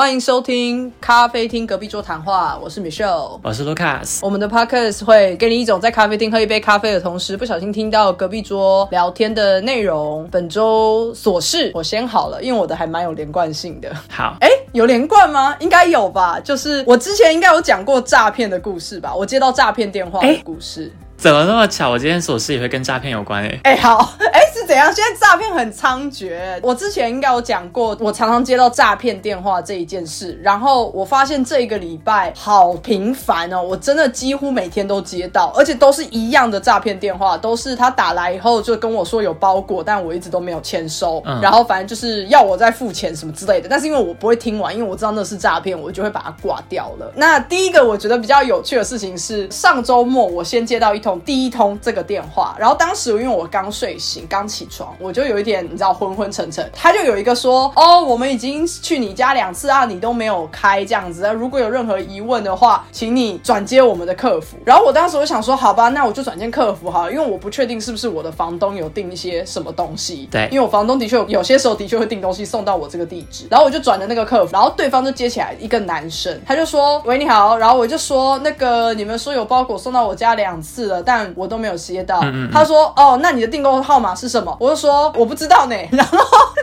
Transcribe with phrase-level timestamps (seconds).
[0.00, 3.38] 欢迎收听咖啡厅隔壁桌谈话，我是 Michelle。
[3.42, 4.20] 我是 Lucas。
[4.22, 10.26] 我们的 podcast 会给你一种在咖啡厅喝一杯咖啡的同时，不小心听到隔壁桌聊天的内容。
[10.32, 13.94] 本周琐事我先好了，因为我的还蛮有连贯性的。
[14.08, 15.54] 好，哎，有连贯吗？
[15.60, 16.40] 应该有吧。
[16.40, 19.14] 就是我之前应该有讲过诈骗的故事吧？
[19.14, 20.90] 我接到诈骗电话的故事。
[21.20, 21.90] 怎么那么巧？
[21.90, 23.60] 我今天琐事也会跟诈骗有关诶。
[23.64, 24.90] 哎，好， 哎，是怎样？
[24.90, 26.34] 现在诈骗很猖獗。
[26.62, 30.40] 我之前应该有讲过，我常常接到诈骗电话这一件事。
[30.42, 41.22] 然后我发现这一个礼拜好频繁哦，我真的几乎每天都接到，而且都是一样的诈骗电话，都是他打来以后就跟我说有包裹，但我一直都没有签收。
[41.42, 43.68] 然后反正就是要我再付钱什么之类的。
[43.68, 47.12] 但是因为我不会听完，因为我知道那是诈骗，我就会把它挂掉了。
[47.16, 51.09] 那第一个我觉得比较有趣的事情是，上周末我先接到一通。
[51.18, 56.68] 第一通这个电话，然后当时因为我刚睡醒，刚起床，我就有一点你知道昏昏沉沉。
[56.72, 61.28] 他就有一个说，哦，我们已经去你家两次啊，你都没有开这样子。
[61.32, 64.56] 如果有任何疑问的话，请你转接我们的客服。
[64.64, 70.28] 然后我当时我想说，好吧，那我就转接客服哈，因为我不确定是不是我的房东有订一些什么东西。
[70.30, 73.46] 对，因为我房东的确有些时候的确会订东西送到我这个地址。
[73.50, 77.56] 然后我就转了那个客服，然后对方就接起来一个男生，他就说，喂，你好。
[77.58, 82.20] 然后我就说，那个你们说有包裹送到我家两次了，但我都没有接到。
[82.52, 85.76] 他说：“哦，那你的订购号码是什么？”我就说：“我不知道呢。
[85.92, 86.18] ”然后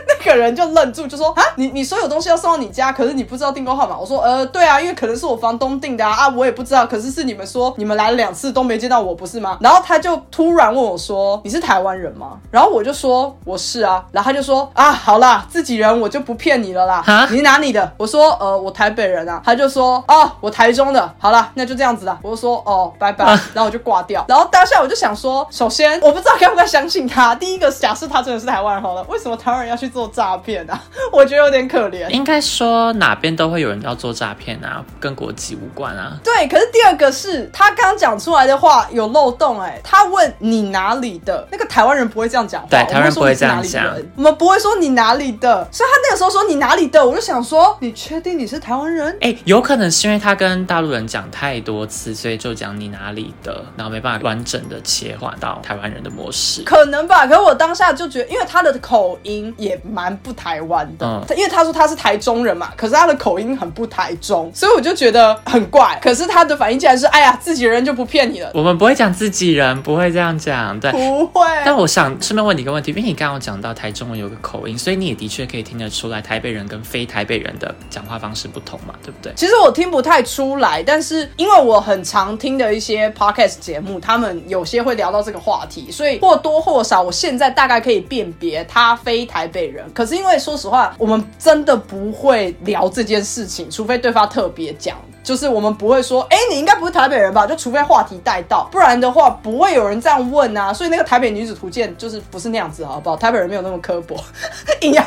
[0.08, 6.86] 那个人就愣住，就说：“啊，你你所有东西要送到你家，可是你不知道订购号码？”我说：“呃，对啊，因为可能是我房东订的啊，啊，我也不知道。
[6.86, 17.26] 可是是你们说你们来了两次都没接到我，不是吗？”然后他就突然问我说：“你是台湾人吗？”然后我就说：“我是啊。”然后他就说：“啊，好啦，自己人我就不骗你了啦。
[17.30, 21.12] 你哪里的？”我说：“呃，我台北人啊。”他就说：“哦，我台中的。
[21.18, 24.24] 好了，那就这样子啦。”我就说：“哦，拜拜。”然后我就挂掉。
[24.28, 25.48] 然后当下我就想说。
[25.50, 27.34] 首先，我不知道该不该相信他。
[27.34, 30.78] 第一个，假设他真的是台湾人好了，为什么台湾人要去做诈骗啊？
[31.10, 32.06] 我觉得有点可怜。
[32.10, 36.18] 应该说哪边都会有人要做诈骗啊，跟国籍无关啊。
[36.22, 39.80] 对，可是第二个是他刚讲出来的话有漏洞哎。
[39.82, 42.68] 他问你哪里的，那个台湾人不会这样讲话。
[42.68, 43.86] 对，台湾人不会这样讲。
[44.16, 49.16] 我们不会说你哪里的，所以他那个时候说你哪里的，我就想说，你确定你是台湾人？
[49.20, 55.28] 哎，有可能是因为他跟大陆人讲太多次，所以就讲你哪里的，然后没办法完整的切换。
[55.38, 57.24] 到台湾人的模式，可能吧。
[57.24, 65.96] 可是我当下就觉得，因为他的口音也蛮不台湾的，嗯，因为他说他是台中人嘛，可是他的口音很不台中，所以我就觉得很怪。
[66.02, 68.50] 可是他的反应竟然是，哎呀，自己人就不骗你了。
[68.52, 71.46] 我们不会讲自己人，不会这样讲，对，不会。
[71.64, 79.32] 但我想顺便问你一个问题，因为你刚刚讲到台中人有个口音，所以你也的确可以听得出来台北人跟非台北人的讲话方式不同嘛，对不对？
[79.36, 85.18] 其实我听不太出来，但是因为我很常听的一些 podcast 节目，他们有些会聊到。
[85.28, 89.84] 这个话题，所以或多或少，我现在大概可以辨别他非台北人。
[89.92, 94.96] 可是因为说实话，我们真的不会聊这件事情，除非对方特别讲。
[95.28, 97.46] 就是我们不会说，哎，你应该不是台北人吧？
[97.46, 100.72] 就除非话题带到，不然的话不会有人这样问啊。
[100.72, 103.14] 所以那个台北女子图鉴就是不是那样子，好不好？
[103.14, 104.16] 台北人没有那么刻薄，
[104.80, 105.04] 硬要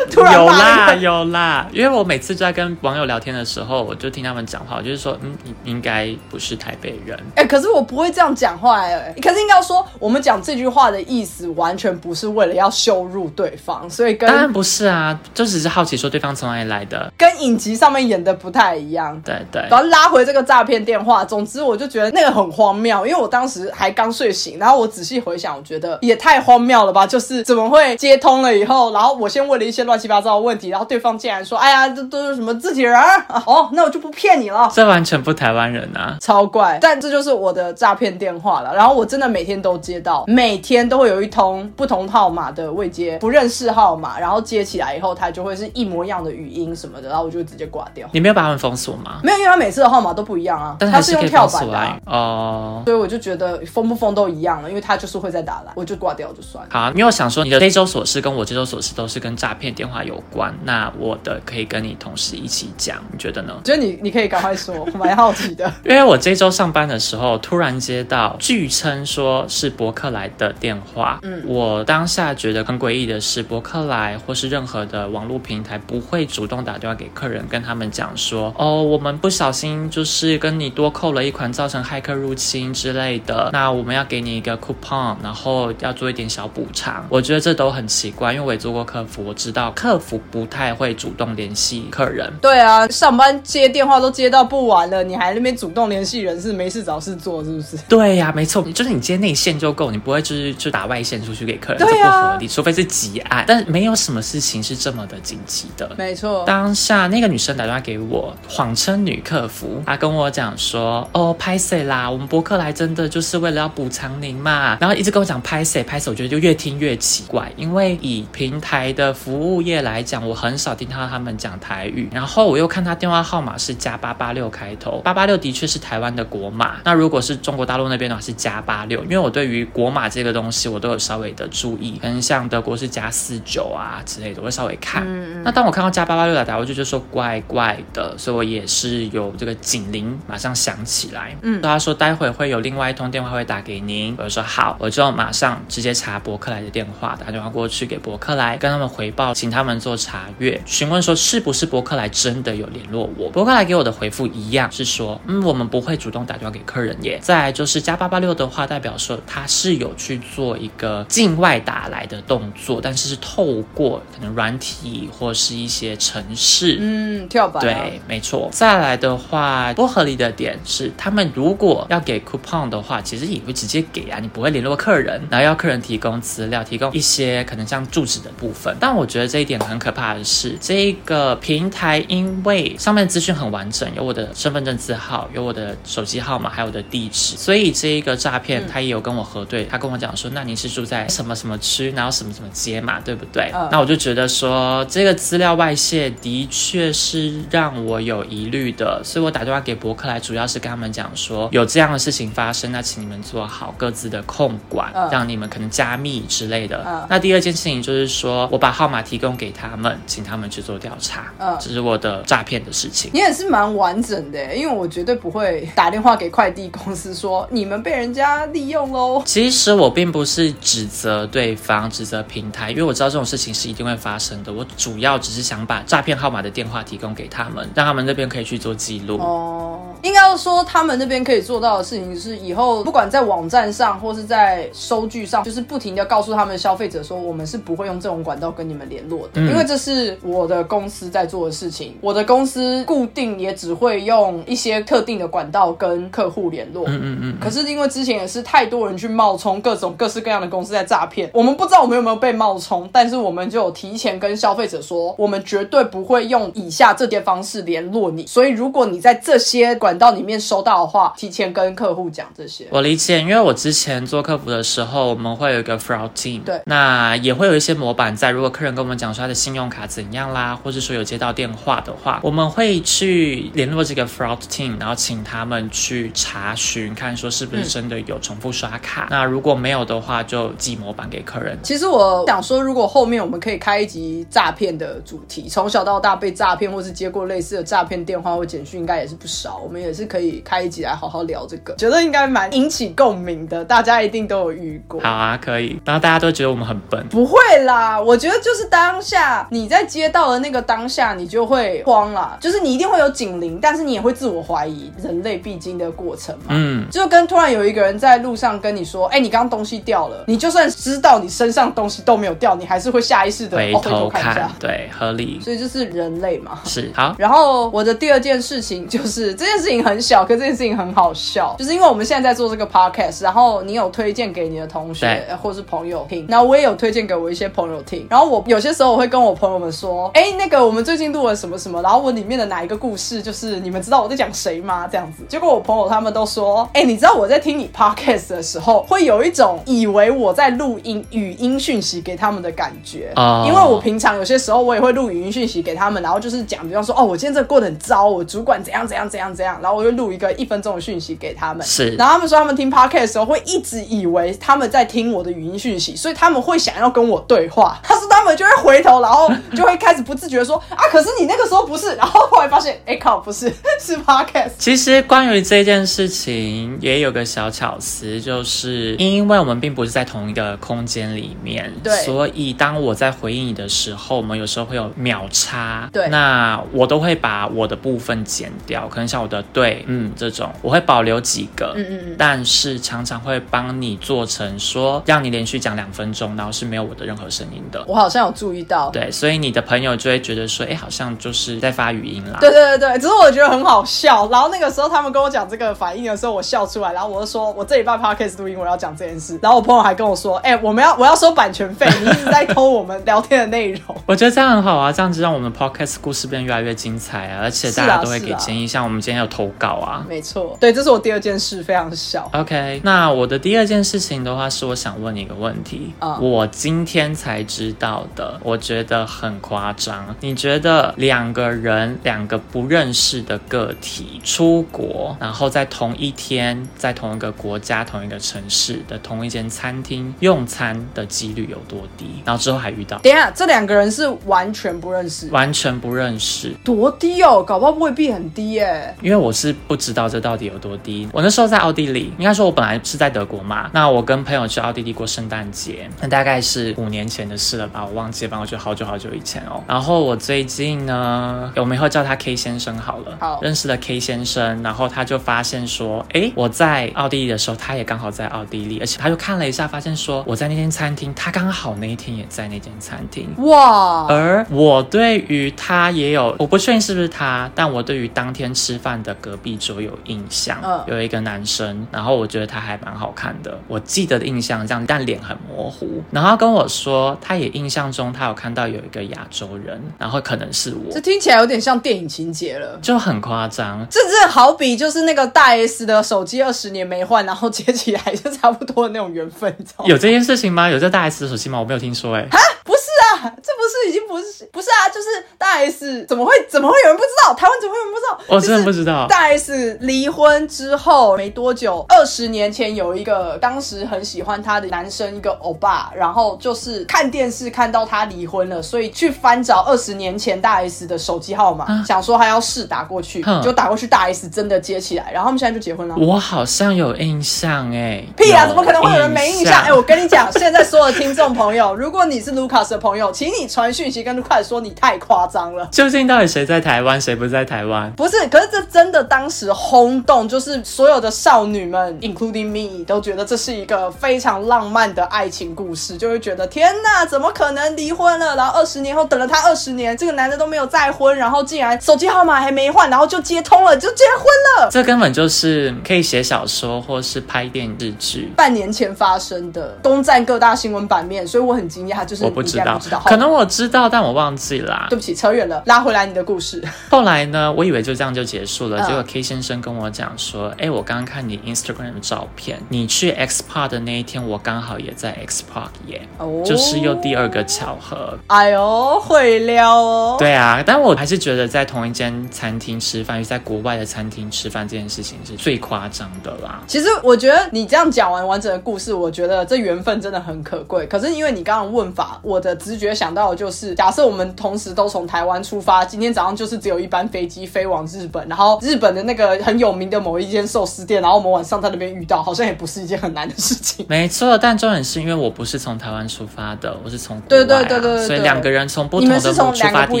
[0.10, 1.66] 突然有啦有啦。
[1.74, 7.14] 因为我每次在跟网友聊天的时候，我就听他们讲话，就是说，嗯，你应该不是台北人。
[7.34, 9.14] 哎，可是我不会这样讲话哎。
[9.20, 19.20] 可是应该说，我们讲这句话的意思完全不是为了要羞辱对方，所以跟当然不是啊，就只是好奇说对方从哪里来的，跟影集上面演的不太一样。
[19.20, 19.65] 对对。
[19.70, 27.06] 然后拉回这个诈骗电话，总之我就觉得那个很荒谬，因为我当时还刚睡醒，然后我仔细回想，我觉得也太荒谬了吧！
[27.06, 34.70] 就是怎么会接通了以后，然后我先问了一些乱七八糟的问题，然后对方竟然说：“哎呀，这都是什么自己人啊？”哦，那我就不骗你了。
[34.74, 36.78] 这完全不台湾人啊，超怪！
[36.80, 38.74] 但这就是我的诈骗电话了。
[38.74, 48.08] 然后我真的每天都接到，每天都会有一通不同号码的未接，不认识号码，然后接起来以后，它就会是一模一样的语音什么的，然后我就直接挂掉。
[48.12, 49.20] 你没有把他们封锁吗？
[49.22, 56.66] 没有，因为他每次的号码都不一样啊，但他是用跳板的哦，所以我就觉得封不封都一样了，因为他就是会再打来，我就挂掉就算。
[56.70, 63.54] 好，因为我想说你的这周琐事跟我这周琐事都是跟诈骗电话有关，那我的可以跟你同时一起讲，你觉得呢？
[63.64, 65.70] 觉得你你可以赶快说，我蛮好奇的。
[65.84, 87.06] 因为我这周上班的时候突然接到据称说是博客来的电话，嗯，我当下觉得很诡异的是，博客来或是任何的网络平台不会主动打电话给客人跟他们讲说，哦，我们不小心就是跟你多扣了一款，造成骇客入侵之类的，那我们要给你一个 coupon，然后要做一点小补偿。
[87.10, 92.32] 我觉得这都很奇怪，因为我也做过客服，我知道客服不太会主动联系客人。
[92.40, 97.76] 对啊，上班接电话都接到不完了，你还那边主动联系人，是没事找事做是不是？
[97.88, 105.90] 对呀，没错，就是你接内线就够，你不会就是就打外线出去给客人，对这不合理，除非是急案，但没有什么事情是这么的紧急的。
[105.98, 112.08] 没错，当下那个女生打电话给我，谎称女客服，他跟我讲说：“哦，拍谁啦？
[112.08, 122.08] 我们博客来真的就是为了要补偿您嘛。”然后一直跟我讲拍谁拍谁，我觉得就越听越奇怪，因为以平台的服务业来讲，我很少听到他们讲台语。
[122.12, 126.76] 然后我又看他电话号码是加八八六开头，八八六的确是台湾的国码。
[126.84, 135.04] 那如果是中国大陆那边的话是加八六，因为我对于国码这个东西我都有稍微的注意，跟像德国是加四九啊之类的，我会稍微看。
[135.42, 141.34] 那当我看到加八八六来打，我就觉得说怪怪的，所以我也是有这个警铃马上响起来。
[141.42, 153.30] 嗯，他说待会会有另外一通电话会打给您，我就说好，我就马上直接查博客来的电话，打电话过去给博客来，跟他们回报，请他们做查阅，询问说是不是博客来真的有联络我。
[153.30, 157.18] 博客来给我的回复一样是说，嗯，我们不会主动打电话给客人耶。
[157.22, 168.48] 再来就是加八八六的话，代表说他是有去做一个境外打来的动作，但是是透过可能软体或是一些城市，嗯，跳板、啊，对，没错。
[168.50, 178.76] 再来的的话，不合理的点是，他们如果要给 coupon 的话，其实也会直接给啊，你不会联络客人，然后要客人提供资料，提供一些可能像住址的部分。
[178.80, 193.50] 但我觉得这一点很可怕的是，这个平台因为上面资讯很完整，有我的身份证字号，有我的手机号码，还有我的地址，所以这一个诈骗他也有跟我核对，他跟我讲说，那你是住在什么什么区，然后什么什么街嘛，对不对？
[193.70, 206.82] 那我就觉得说，这个资料外泄的确是让我有疑虑的，所以我打电话给博客来，主要是跟他们讲说有这样的事情发生，那请你们做好各自的控管，嗯让你们可能加密之类的。
[206.86, 213.10] 嗯那第二件事情就是说我把号码提供给他们，请他们去做调查，嗯这是我的诈骗的事情。
[213.12, 219.22] 你也是蛮完整的，因为我绝对不会打电话给快递公司说你们被人家利用喽。
[219.24, 224.52] 其实我并不是指责对方、指责平台，因为我知道这种事情是一定会发生的。
[224.52, 229.18] 我主要只是想把诈骗号码的电话提供给他们，让他们那边可以去做记录。
[229.18, 241.96] 哦，应该要说他们那边可以做到的事情是，以后不管在网站上或是在收据上，就是不停的告诉他们消费者说，我们是不会用这种管道跟你们联络的，嗯因为这是我的公司在做的事情。
[242.00, 246.84] 我的公司固定也只会用一些特定的管道跟客户联络。
[246.86, 247.38] 嗯嗯嗯。
[247.40, 258.26] 可是因为之前也是太多人去冒充各种各式各样的公司在诈骗，我们不知道我们有没有被冒充，但是我们就有提前跟消费者说，我们绝对不会用以下这些方式联络你。
[258.26, 262.66] 所以如果你在这些管道里面收到的话，提前跟客户讲这些。
[262.70, 268.30] 我理解，因为我之前做客服的时候，我们会有一个 fraud team，对那也会有一些模板在。
[268.30, 279.08] 如果客人跟我们讲说他的信用卡怎样啦，或是说有接到电话的话，我们会去联络这个 fraud team，然后请他们去查询，看说是不是真的有重复刷卡。
[279.10, 281.58] 那如果没有的话，就寄模板给客人。
[281.62, 289.58] 其实我想说，如果后面我们可以开一集诈骗的主题，从小到大被诈骗或是接过类似的诈骗电话或简讯，应该也是不少。
[289.58, 295.00] 我们也是可以开一集来好好聊这个，觉得应该蛮引起共鸣的，大家一定都有遇过。
[295.00, 295.80] 好啊，可以。
[295.84, 297.06] 然后大家都觉得我们很笨。
[297.08, 306.44] 不会啦，我觉得就是当下你在接到的那个当下，你就会慌啦，就是你一定会有警铃，但是你也会自我怀疑，人类必经的过程嘛。
[306.48, 314.50] 嗯，就跟突然有一个人在路上跟你说：“哎、你刚刚东西掉了。”你就算知道你身上东西都没有掉，你还是会下意识的回头头看一下看，。
[314.58, 315.40] 对，合理。
[315.40, 316.60] 所以就是人类嘛。
[316.64, 334.88] 是好，然后我的第二件事情就是这件事情很小，可这件事情很好笑，就是因为我们现在在做这个 podcast，然后你有推荐给你的同学或是朋友听，然后我也有推荐给我一些朋友听，然后我有些时候我会跟我朋友们说，哎，那个我们最近录了什么什么，然后我里面的哪一个故事，就是你们知道我在讲谁吗？
[334.90, 343.44] 这样子，结果我朋友他们都说，哎，你知道我在听你 podcast 的时候，会有一种以为我在录音语音讯息给他们的感觉，哦。
[343.46, 351.66] 因为我平常有些时候我也会录语音讯息给他们，然后就是讲，比方说，哦，我今天这过得很糟，我主管怎样怎样怎样怎样，样，然后我就录一个一分钟的讯息给他们。
[351.66, 357.78] 是然后他们说他们听 podcast 的时候会一直以为他们在听我的语音讯息，所以他们会想要跟我对话。
[357.82, 364.52] 他说他们就会回头，然后就会开始不自觉地说啊，可是你那个时候不是，然后后来发现，哎靠，不是， 是 podcast。
[364.58, 387.84] 其实关于这件事情也有个小巧思，就是因为我们并不是在同一个空间里面，对所以当我在回应你的时候，我们有时候会有秒差，对那我都会把我的部分剪掉，可能像我的对，嗯，这种我会保留几个，嗯嗯嗯但是常常会帮你做成说让你连续讲两分钟，然后是没有我的任何声音的。
[387.86, 392.38] 我好像有注意到，对，所以你的朋友就会觉得说，哎，好像就是在发语音啦。
[392.40, 394.28] 对对对对，只是我觉得很好笑。
[394.28, 399.38] 然后那个时候他们跟我讲这个反应的时候，我笑出来，然后我就说我这礼拜 podcast 录音我要讲这件事。
[399.42, 403.80] 然后我朋友还跟我说，哎、我们要我要收版权费，你一直在偷我们聊天的内容。
[404.06, 410.06] 我觉得这样很好啊，这样子让我们 podcast 故事变得越来越精彩啊，而且大家都会给建议，像我们今天有投稿啊。
[410.08, 412.30] 没错，对，这是我第二件事，非常小。
[412.32, 420.14] OK，那我的第二件事情的话，是我想问你一个问题，嗯我今天才知道的，我觉得很夸张。
[420.20, 432.06] 你觉得两个人，两个不认识的个体出国，然后在同一天，在同一个国家、同一个城市的同一间餐厅用餐的几率有多低？
[432.24, 438.94] 然后之后还遇到等一下，这两个人是完全不认识，完全不认识，多低哦，搞不好未必很低耶。
[439.02, 441.08] 因为我是不知道这到底有多低。
[441.12, 443.70] 我那时候在奥地利，应该说我本来是在德国嘛。
[443.72, 449.62] 那我跟朋友去奥地利过圣诞节，那大概是五年前的事了吧，我忘记了，反正我觉得好久好久以前哦。
[449.66, 463.28] 然后我最近呢，我们以后叫他 K 先生好了，好认识了 K 先生，然后他就发现说，诶，我在奥地利的时候，他也刚好在奥地利，而且他就看了一下，发现说我在那间餐厅，他刚好那一天也在那间餐厅。
[463.38, 476.02] 哇，而我对于他也有，我不确定是不是他，但我对于当天吃饭的隔壁桌有印象，嗯有一个男生，然后我觉得他还蛮好看的，我记得的印象这样，但脸很模糊。
[476.10, 482.78] 然后跟我说，他也印象中他有看到有一个亚洲人，然后可能是我这，听起来有点像电影情节了。
[482.82, 483.86] 就很夸张。
[483.90, 489.54] 这这好比就是那个大 S 的手机二十年没换，然后接起来就差不多的那种缘分？
[489.84, 490.68] 有这件事情吗？
[490.68, 491.58] 有这大 S 的手机吗？
[491.58, 493.52] 我没有听说哎、啊不是啊，这
[493.86, 495.06] 已经不是不是啊，就是
[495.38, 497.34] 大 S 怎么会怎么会有人不知道？
[497.34, 498.34] 台湾怎么会有人不知道？
[498.34, 499.06] 我真的不知道。
[499.08, 515.94] 大 S 离婚之后没多久，二十年前有一个当时很喜欢她的男生，一个欧巴，然后就是看电视看到他离婚了，所以去翻找二十年前大 S 的手机号码，想说还要试打过去，就打过去，大 S 真的接起来，然后他们现在就结婚了。
[515.96, 518.46] 我好像有印象哎、屁啊！
[518.46, 519.52] 怎么可能会有人没印象？
[519.52, 525.68] 象哎、我跟你讲，现在所有的听众朋友，如果你是卢卡斯的朋友，请你传讯息跟卢卡斯说你太夸张了。
[525.70, 527.92] 究竟到底谁在台湾，谁不在台湾？
[527.92, 538.34] 不是，可是这真的当时轰动，就是所有的少女们，including me，都觉得这是一个非常浪漫的爱情故事，就会觉得天哪，怎么可能离婚了？
[538.36, 544.24] 然后二十年后等了他二十年，这个男的都没有再婚，然后竟然手机号码还没换，然后就接通了，就结婚
[544.64, 544.70] 了。
[544.70, 548.32] 这根本就是可以写小说或是拍电视剧。
[548.36, 554.96] 半年前发生的，东占各大新闻版面，所以我很惊讶，就是我不知道，不知道，可能我知道，但我忘记啦对。
[554.96, 556.62] 不起，扯远了，拉回来你的故事。
[556.90, 570.16] 后来呢，我以为就这样就结束了，嗯结果 K 先生跟我讲说：“哎，我刚刚看你 Instagram 的照片，你去 X Park 的那一天，我刚好也在 X Park 耶，哦就是又第二个巧合。”哎呦，会撩哦。
[570.18, 576.62] 对啊，但我还是觉得在同一间餐厅吃饭，在国外的餐厅吃饭这件事情是最夸张的啦。
[576.66, 580.86] 其实我觉得你这样讲完完整的故事，我觉得这缘分真的很可贵。
[580.86, 593.86] 可是因为你刚刚问法，我的直觉想到的就是，假设我们同时都从台湾出发，今天早上就是只有一班飞机飞往日本，然后日本的那个很有名的某一间寿司店，然后我们晚上在那边遇到，好像也不是一件很难的事情。
[593.88, 600.00] 没错，但重点是因为我不是从台湾出发的，我是从国对对对对对所以两个人从不同的出从两个发不一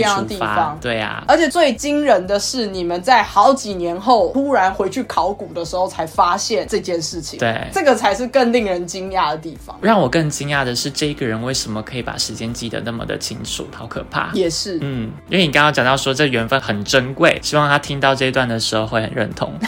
[0.00, 1.22] 样的地出发方，对啊。
[1.28, 7.38] 而且最惊人的是，你们在好几年后突然回去考古的时候，才发现这件事情。
[7.38, 9.78] 对这个才是更令人惊讶的地方。
[9.80, 14.30] 让我更惊讶的是，这一个人为什么可以把时间记得那么的清楚，好可怕。
[14.32, 19.52] 也是，嗯，因为你刚刚讲到说这缘分很珍贵，希望他听到这一段的时候会很认同。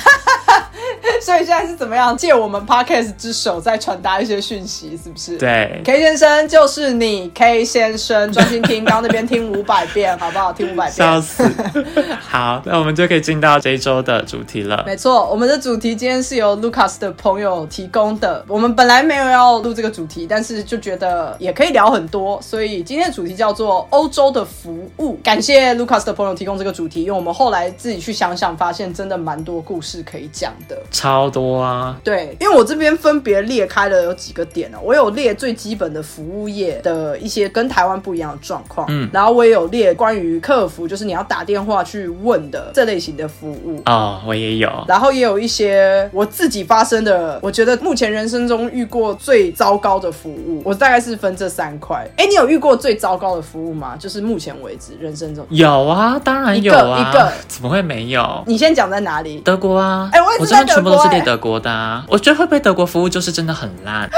[1.23, 5.37] 所以现在是怎么样借我们 podcast 之手再传达一些讯息，是不是？
[5.37, 10.53] 对，K 先生就是你，K 先生，专心听，刚刚那边听 五百遍，好不好？
[10.53, 10.93] 听五百遍。
[10.93, 11.43] 笑死。
[12.21, 14.83] 好，那我们就可以进到这一周的主题了。
[14.87, 18.45] 没错，我们的主题今天是由 Lucas 的朋友提供的。
[18.47, 25.15] 我们本来没有要录这个主题，但是就觉得也可以聊很多，所以今天的主题叫做欧洲的服务。
[25.23, 30.79] 感谢 Lucas 的朋友提供这个主题，因为我们后来自己去想想，发现真的蛮多故事可以讲的。
[31.09, 31.97] 超多啊！
[32.05, 43.81] 对，因为我这边分别列开了有几个点哦，我有列最基本的服务业的一些跟台湾不一样的状况，嗯，然后我也有列关于客服，就是你要打电话去问的这类型的服务。
[43.87, 44.71] 哦，我也有。
[44.87, 52.07] 然后也有一些我自己发生的，我觉得目前人生中遇过最糟糕的服务，我大概是分这三块。
[52.19, 53.97] 哎，你有遇过最糟糕的服务吗？
[53.99, 58.43] 就是目前为止人生中，有啊，当然有啊，一个一个怎么会没有？
[58.47, 59.39] 你先讲在哪里？
[59.39, 62.03] 德国啊，哎我也是我这边在德国是给德国的。
[62.09, 64.09] 我觉得会被德国服务就是真的很烂。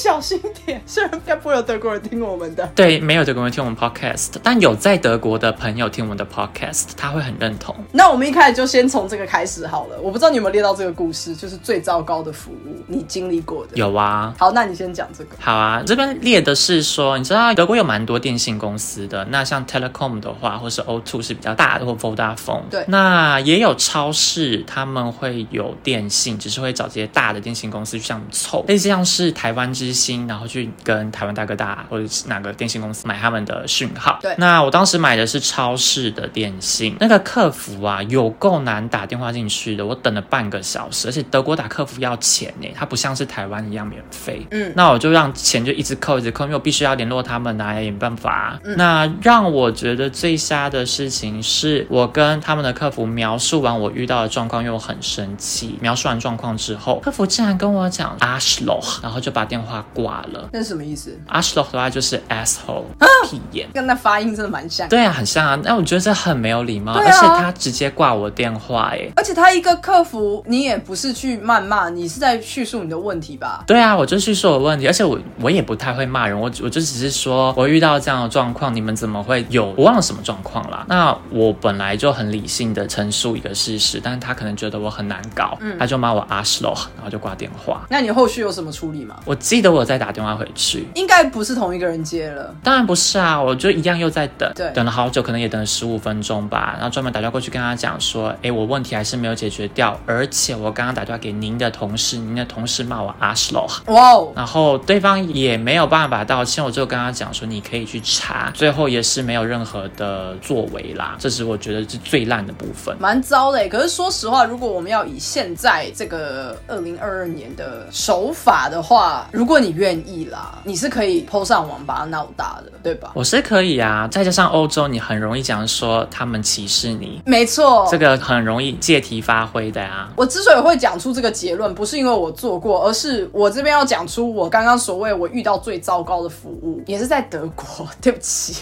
[0.00, 2.66] 你小心点，虽然应该不会有德国人听我们的。
[2.74, 7.76] 对，没有德国人听我们 podcast，但有在德国的朋友听我们的 podcast，他会很认同。
[7.92, 10.00] 那我们一开始就先从这个开始好了。
[10.00, 13.72] 我不知道你有没有列到这个故事，就是最糟糕的服务你经历过的。。
[13.74, 15.36] 有啊，好，那你先讲这个。
[15.38, 22.62] 好啊，这边列的是说，你知道德国有蛮多电信公司的，那像 Telecom 的话，或是 O2 是比较大的，或 Vodafone。
[22.70, 34.18] 对那也有超市，他们会有电信，只是会找这些大的电信公司去向你凑，类似像是台湾之星，然后去跟台湾大哥大或者是哪个电信公司买他们的讯号。
[34.22, 44.46] 对那我当时买的是超市的电信，那个客服啊有够难打电话进去的，我等了半个小时，而且德国打客服要钱呢，它不像是台湾一样免费。
[44.50, 55.78] 嗯那我就让钱就一直扣一直扣，因为我必须要联络他们啊，也没办法啊、那让我觉得最瞎的事情是，我跟他们的客服描述完我遇到的状况，因为我很生气。
[55.80, 60.48] 描述完状况之后，客服竟然跟我讲 Ashloch，然后就把电话挂了。
[60.52, 62.84] 那是什么意思？Ashloch 的话就是 asshole，、
[63.28, 63.68] 屁眼。
[63.72, 64.88] 跟那发音真的蛮像。
[64.88, 65.60] 对啊，很像啊。
[65.62, 69.10] 那我觉得这很没有礼貌，啊而且他直接挂我电话，哎。
[69.16, 73.64] 而且他一个客服，你也不是去谩骂，你是在叙述你的问题吧？
[73.66, 79.74] 对啊，我就叙述我问题，而且我我也不太会骂人，我我就只是说我遇到这样的状况，你们怎么会有？
[79.76, 80.84] 我忘了什么状况啦。
[80.88, 87.86] 那我本来就很理性的陈述一个事实，但是他可能觉得我很难搞，他就骂我 ashlo 然后就挂电话。
[87.88, 89.16] 那你后续有什么处理吗？
[89.24, 92.54] 我记得我有再打电话回去，应该不是同一个人接了。
[92.62, 94.70] 当然不是啊，我就一样又在等，对。
[94.72, 112.96] 等了好久，可能也等了十五分钟吧，然后专门打电话过去跟他讲说，哎，我问题还是没有解决掉，而且我刚刚打电话给您的同事，您的同事骂我阿 l o 哇哦，然后对方也没有办法道歉，我就跟他讲说你可以去查，最后也是没有任何的作为啦，这是我觉得是最烂的部分。
[113.00, 113.68] 蛮糟的欸。
[113.68, 123.10] 可是说实话，如果我们要以现在这个二零二二年的手法的话，如果你愿意啦，你是可以 PO 上网把它闹大的，对吧？
[123.14, 130.10] 我是可以啊，再加上欧洲，你很容易讲说他们歧视你，没错，这个很容易借题发挥的啊。
[130.16, 137.66] 我之所以会讲出这个结论，不是因为我做过，而是我这边要讲出我刚刚所谓我遇到最糟糕的服务，也是在德国。
[138.00, 138.54] 对不起。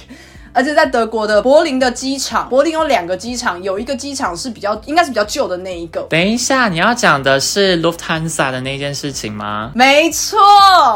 [0.59, 6.03] 而且在德国的柏林的机场，柏林有两个机场，有一个机场是比较应该是比较旧的那一个。
[6.11, 9.71] 等一下，你要讲的是 Lufthansa 的那件事情吗？
[9.77, 10.37] 没错，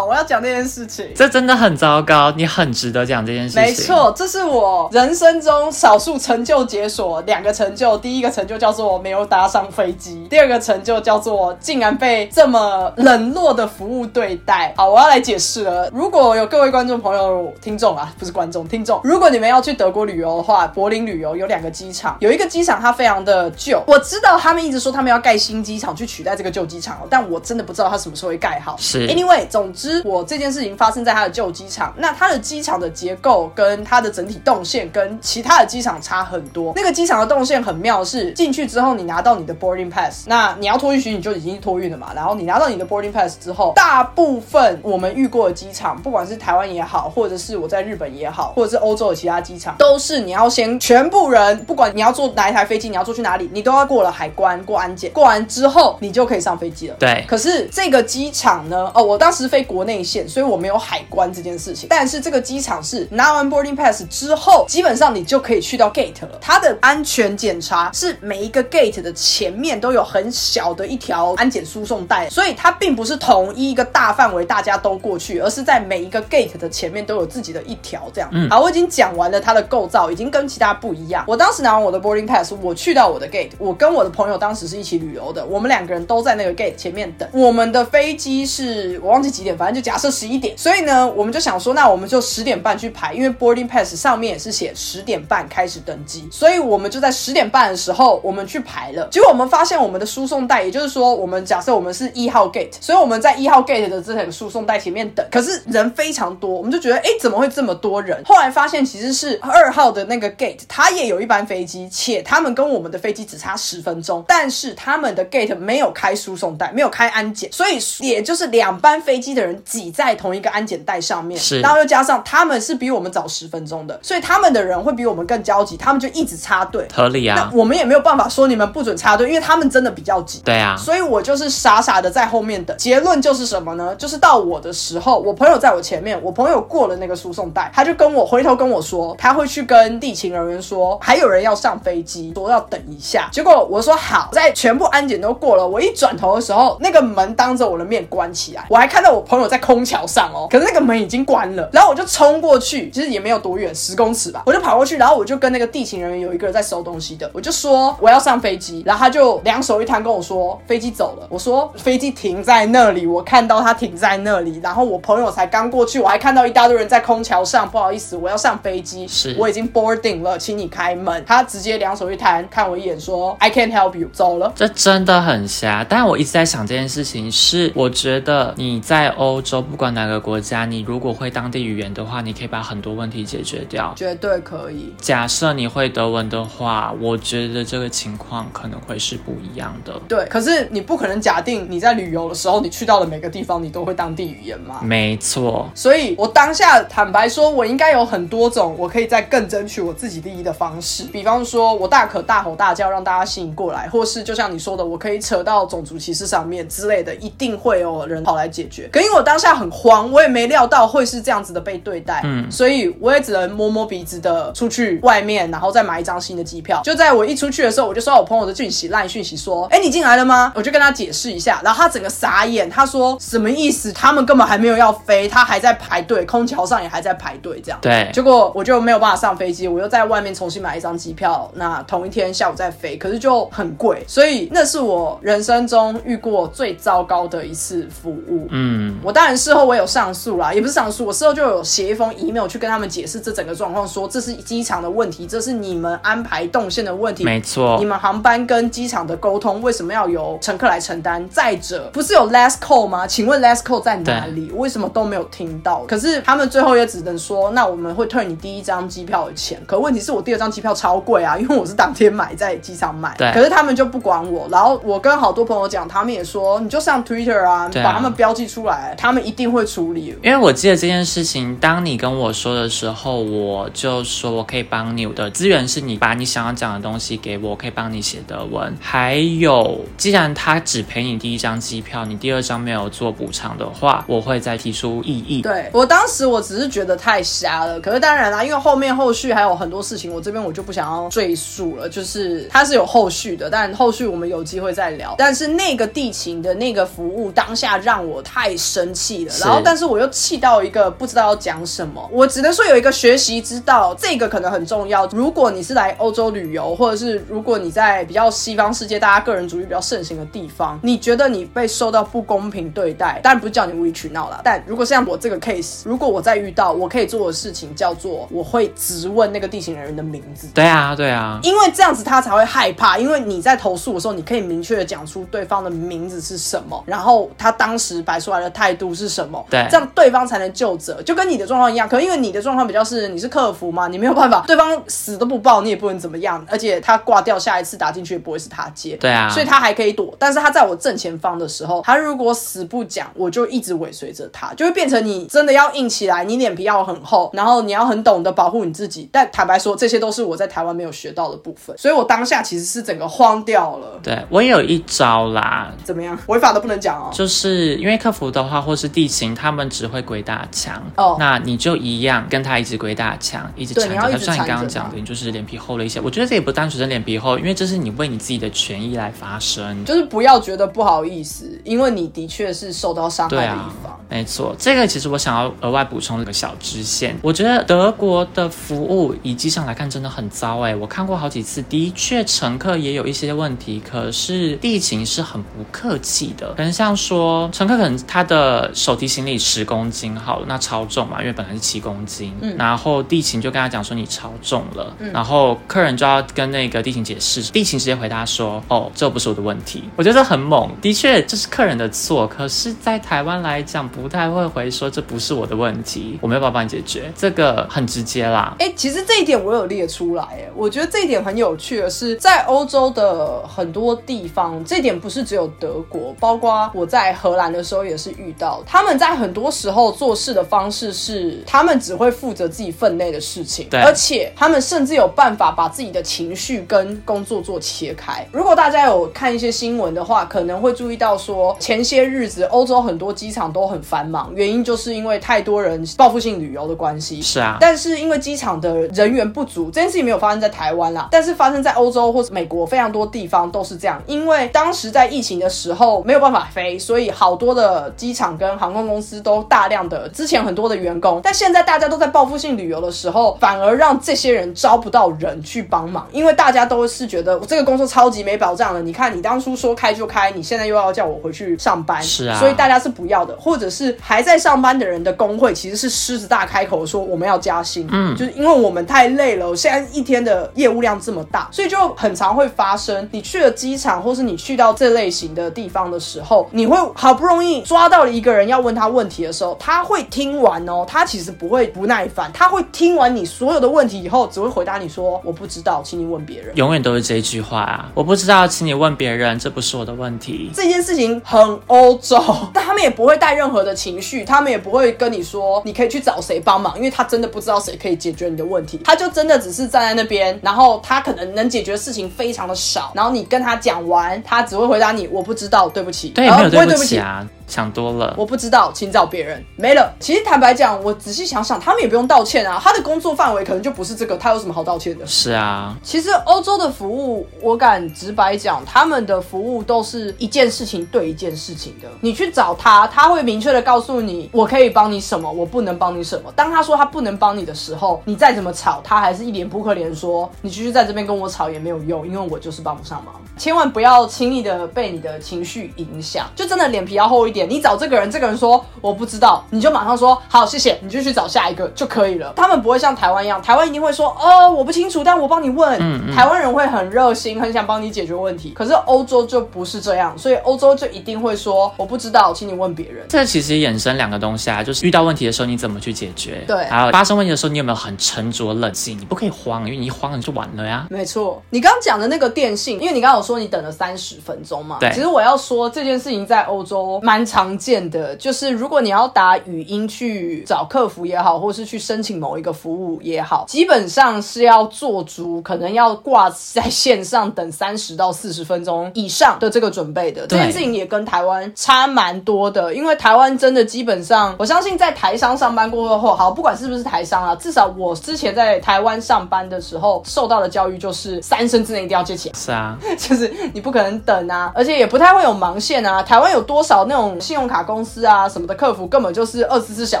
[0.04, 1.06] 我要讲那件事情。
[1.14, 3.62] 这真的很糟糕，你很值得讲这件事情。
[3.62, 7.96] 没，错，这是我人生中少数成就解锁两个成就。
[7.98, 14.74] 第一个成就叫做没有搭上飞机，第二个成就叫做竟然被这么冷落的服务对待。
[14.76, 15.88] 好，我要来解释了。
[15.92, 28.74] 如果有各位观众朋友、听众啊，不是观众，听众，如果你们要去德国旅游的话，柏林旅游有两个机场，有一个机场它非常的旧，我知道他们一直说他们要盖新机场去取代这个旧机场哦，但我真的不知道它什么时候会盖好。
[28.78, 36.72] 是 Anyway，总之我这件事情发生在它的旧机场，那它的机场的结构跟它的整体动线跟其他的机场差很多。
[36.74, 56.96] 那个机场的动线很妙，是进去之后你拿到你的 boarding pass，那你要托运行李就已经托运了嘛，然后你拿到你的 boarding pass 之后，大部分我们遇过的机场，不管是台湾也好，或者是我在日本也好，或者是欧洲的其他机场，都是你要先全部人，不管你要坐哪一台飞机，你要坐去哪里，你都要过了海关，过安检，过完之后你就可以上飞机了。
[56.98, 58.90] 对可是这个机场呢？
[58.94, 61.88] 哦，我当时飞国内线，所以我没有海关这件事情。
[61.88, 66.38] 但是这个机场是拿完 boarding pass 之后，基本上你就可以去到 gate 了。
[66.38, 78.28] 它的安全检查是每一个 gate 的前面都有很小的一条安检输送带，所以它并不是统一一个大大范围大家都过去，而是在每一个 gate 的前面都有自己的一条这样。
[78.32, 81.24] 嗯好，我已经讲完完了它的构造，已经跟其他不一样。
[81.28, 87.28] 我当时拿完我的 boarding pass，我去到我的 gate，我跟我的朋友当时是一起旅游的，我们两个人都在那个 gate 前面等。
[87.32, 99.06] 我们的飞机是我忘记几点，反正就假设十一点，所以呢，我们就想说，那我们就十点半去排，因为 boarding pass 上面也是写十点半开始登机，所以我们就在十点半的时候我们去排了。
[99.12, 108.20] 结果我们发现我们的输送带，也就是说，我们假设我们是一号 gate，所以我们在一号 gate 的这个输送带前面等，可是人非常多，我们就觉得，哎，怎么会这么多人？
[108.24, 126.86] 后来发现其实是二号的那个 gate，他也有一班飞机，且他们跟我们的飞机只差十分钟，但是他们的 gate 没有开输送带，没有开安检，所以也就是两班飞机的人挤在同一个安检带上面，是然后又加上他们是比我们早十分钟的，所以他们的人会比我们更焦急，他们就一直插队。
[126.94, 130.40] 合理啊那啊，我们也没有办法说你们不准插队，因为他们真的比较急。
[130.44, 132.76] 对啊，所以我就是傻傻的在后面等。
[132.76, 133.94] 结论就是什么呢？
[133.96, 143.28] 就是到我的时候，我朋友在我前面，我朋友过了那个输送带，他就跟我回头跟我说，他会去跟地勤人员说，还有人要上飞机，说要等一下。
[143.32, 171.22] 结果我说好，在全部安检都过了，我一转头的时候，那个门当着我的面关起来，我还看到我朋友在空桥上哦，可是那个门已经关了，然后我就冲过去，其实也没有多远，十公尺吧，我就跑过去，然后我就跟那个地勤人员有一个人在收东西的，我就说我要上飞机，然后他就两手一摊跟我说飞机走了，我说飞机停在那里，我看到它停在那里，然后我朋友才刚过去，我还看到一大堆人在空桥上，不好意思，我要上飞机，是我已经 boarding 了，请你开门。
[171.26, 174.52] 他直接两手一摊看我一眼说 I can't help you，走了。
[174.54, 183.92] 这真的很瞎，但我一直在想这件事情是，我觉得你在欧洲不管哪个国家，你如果会当地语言的话，你可以把很多问题解决掉。
[183.96, 189.92] 绝对可以，假设你会德文的话，我觉得这个情况可能会是不一样的。
[190.08, 190.24] 对。
[190.26, 194.80] 可是你不可能假定你在旅游的时候，你去到的每个地方你都会当地语言嘛？
[194.82, 201.04] 没错，所以我当下坦白说，我应该有很多种我可以再更争取我自己利益的方式。
[201.04, 208.88] 比方说，我大可大吼大叫让大家吸引过来，或是就像你说的，我可以扯到种族歧视上面之类的，一定会有人跑来解决。
[208.92, 216.80] 可因为我当下很慌，我也没料到会是这样子的被对待，嗯，所以我也只能摸摸鼻子的出去外面，然后再买一张新的机票。
[216.82, 223.92] 就在我一出去的时候，我就收到我朋友的讯息，烂讯息说：“哎，你进来了吗？”我就跟他解释一下，然后他整个傻眼，他说：“什么意思？
[223.92, 238.46] 他们根本还没有要飞，他还在排队，空桥上也还在排队，这样。”对，结果我就没有办法上飞机，我又在外面重新买一张机票，那同一天下午再飞，可是就很贵，所以那是我人生中遇过最糟糕的一次服务。
[238.50, 251.26] 嗯，我当然事后我有上诉啦，也不是上诉，我事后就有写一封 email 去跟他们解释这整个状况，说这是机场的问题，这是你们安排动线的问题，没错你，们航班跟机场的沟通为什么要由乘客来承担？
[251.28, 253.06] 再者，不是有 last call 吗？
[253.06, 254.50] 请问 last call 在哪里？
[254.54, 255.84] 为什么都没有听到？
[255.86, 259.60] 可是他们最后也只能说，那我们会退你第一张机票的钱。
[259.66, 263.14] 可问题是我第二张机票超贵啊，因为我是当天买，在机场买。
[263.18, 270.16] 对可是他们就不管我，然后我跟好多朋友讲，他们也说，你就上 Twitter 啊，把他们标记出来，他们一定会处理。
[270.22, 278.74] 因为我记得这件事情，当你跟我说的时候，我就说我可以帮你，我的资源是你把你想要讲的东西给我，我可以帮你写德文。
[278.80, 285.42] 还有，既然他只赔你第一张机票，你第二张没有做补偿的话，我会再提出异议。
[285.42, 291.88] 对我当时我只是觉得太瞎了，可是当然啦，因为后面后续还有很多事情，我这边我就不想要赘述了。
[291.88, 295.14] 就是它是有后续的，但后续我们有机会再聊。
[295.18, 302.08] 但是那个地勤的那个服务当下让我太生气了，然后但是我又气到一个不知道要讲什么。
[302.12, 305.06] 我只能说有一个学习之道，这个可能很重要。
[305.08, 314.40] 如果你是来欧洲旅游，或者是如果你在比较西方世界，大家个人主义比较盛行的地方，你觉得你被受到不公平对待，当然不是叫你无理取闹啦。
[314.42, 320.48] 但如果像我这个 case，如果我再遇到，我可以做的事情叫做我会直问那个地勤人员的名字。
[320.54, 331.88] 对啊，对啊，因为这样子他才会害怕，因为你在投诉的时候，你可以明确的讲出对方的名字是什么，然后他当时摆出来的态度是什么，对这样对方才能就责，就跟你的状况一样。
[331.88, 340.14] 可能因为你的状况比较是你是客服嘛，你没有办法，对方死都不报，你也不能怎么样，而且他挂掉，下一次打进去也不会是他接，对啊所以他还可以躲。
[340.18, 349.08] 但是他在我正前方的时候，他如果死不讲，我就一直尾随着他，就会变成你真的要硬起来，你脸皮要很厚，然后你要很懂得保护你自己。
[349.10, 353.98] 但坦白说，这些都是我在台湾没有学到的部分，所以我当下其实是整个慌掉了。
[354.02, 356.16] 对我也有一招啦，怎么样？
[356.28, 357.10] 违法都不能讲哦。
[357.12, 360.80] 就是因为客服的话，或是地勤，他们只会鬼打墙。
[360.96, 366.00] 哦那你就一样跟他一直鬼打墙，一直对缠着就像你刚刚讲的，你就是脸皮厚了一些。
[366.00, 369.84] 我觉得这也不单纯是脸皮厚，因为这是你为你自己的权益来发声。
[369.84, 374.00] 就是不要觉得不好意思，因为你的确是受到伤害的对啊一方。
[374.08, 377.16] 没错，这个其实我想要额外补充一个小支线。
[377.22, 381.90] 我觉得德国的服务以机上来看真的很糟哎，我看过好几次，的。
[381.94, 386.52] 确乘客也有一些问题，可是地勤是很不客气的。
[386.54, 399.84] 可能像说乘客可能他的手提行李十公斤好了，那超重嘛，因为本来是七公斤，嗯，然后地勤就跟他讲说你超重了，嗯，然后客人就要跟那个地勤解释，地勤直接回答说哦，这不是我的问题。
[399.94, 408.54] 我觉得很猛，的确这是客人的错，可是，在台湾来讲不太会回说这不是我的问题，我没有办法帮你解决，这个很直接啦。
[408.58, 428.26] 哎，其实这一点我有列出来，哎，我觉得这一点很有趣的是，在欧洲的很多地方，这点不是只有德国，包括我在荷兰的时候也是遇到，他们在很多时候做事的方式是，他们只会负责自己分内的事情，对，而且他们甚至有办法把自己的情绪跟工作做切开。
[428.32, 437.20] 如果大家有看一些新闻的话，可能会注意到说，前些日子欧洲很多机场都很繁忙，原因就是因为太多人报复性旅游的关系。
[437.22, 444.00] 是啊，但是因为机场的人员不足，这件事情没有发生在台湾啦，但是发生在欧洲或者美国非常多地方都是这样。
[444.06, 458.82] 因为当时在疫情的时候没有办法飞，所以好多的机场跟航空公司都大量的之前很多的员工，但现在大家都在报复性旅游的时候，反而让这些人招不到人去帮忙，因为大家都是觉得这个工作超级没保障了。
[458.82, 490.50] 你看，你当初说开就开，你现在又要叫我回去上班，是啊，所以大家是不要的，或者是还在上班的人的工会其实是狮子大开口说我们要加薪，嗯，就是因为我们太累了，现在一天的业务量这么大，所以就很常会发生，你去了机场或是你去到这类型的地方的时候，你会好不容易抓到了一个人要问他问题的时候，他会听完哦，他其实不会不耐烦，他会听完你所有的问题以后，只会回答你说我不知道，请你问别人，永远都是这句话啊，我不知道，请你问别人，这不是我的问题。
[490.54, 507.26] 这件事情很欧洲，但他们也不会带任何的情绪，他们也不会跟你说你可以去找谁帮忙，因为他真的不知道谁可以解决你的问题，他就真的只是站在那边，然后他可能能解决的事情非常的少，然后你跟他讲完，他只会回答你我不知道，对不起，对，没有对不起啊。
[507.46, 509.44] 想多了，我不知道，请找别人。
[509.56, 509.92] 没了。
[510.00, 512.60] 其实坦白讲，我仔细想想，他们也不用道歉啊。
[512.62, 515.06] 他的工作范围可能就不是这个，他有什么好道歉的？
[515.06, 515.76] 是啊。
[515.82, 521.88] 其实欧洲的服务，我敢直白讲，他们的服务都是一件事情对一件事情的。
[522.00, 526.32] 你去找他，他会明确的告诉你，我可以帮你什么，我不能帮你什么。
[526.34, 533.14] 当他说他不能帮你的时候，你再怎么吵，他还是一脸扑克脸说，你继续在这边跟我吵也没有用，因为我就是帮不上忙。
[533.38, 537.48] 千万不要轻易的被你的情绪影响，就真的脸皮要厚一点。
[537.48, 542.32] 你找这个人，这个人说我不知道，你就马上说好，谢谢，你就去找下一个就可以了。
[542.36, 545.72] 他们不会像台湾一样，台湾一定会说哦，我不清楚，但我帮你问。
[546.14, 548.52] 台湾人会很热心，很想帮你解决问题。
[548.54, 553.06] 可是欧洲就不是这样，所以欧洲就一定会说我不知道，请你问别人。
[553.08, 556.44] 这其实衍生两个东西啊，就是遇到问题的时候你怎么去解决？
[556.46, 558.98] 对，还有发生问题的时候你有没有很沉着冷静？
[558.98, 560.86] 你不可以慌，因为你一慌你就完了呀。
[560.90, 564.76] 没错，你刚刚讲的那个电信，因为你刚刚有说你等了三十分钟嘛。
[564.80, 580.26] 对，其实我要说这件事情在欧洲蛮常见的，就是如果你要打语音去找客服也好，或是去申请某一个服务也好，基本上是要做足，可能要挂在线上等三十到四十分钟以上的这个准备的。
[580.26, 592.34] 这件事情也跟台湾差蛮多的，因为台湾真的基本上，我相信在台商上班过后，好，不管是不是台商啊，至少我之前在台湾上班的时候受到的教育就是三声之内一定要接起来。
[592.34, 596.02] 是啊， 就是你不可能等啊，而且也不太会有盲线啊。
[596.02, 600.00] 台湾有多少那种信用卡公司啊什么的客服，根本就是二十四小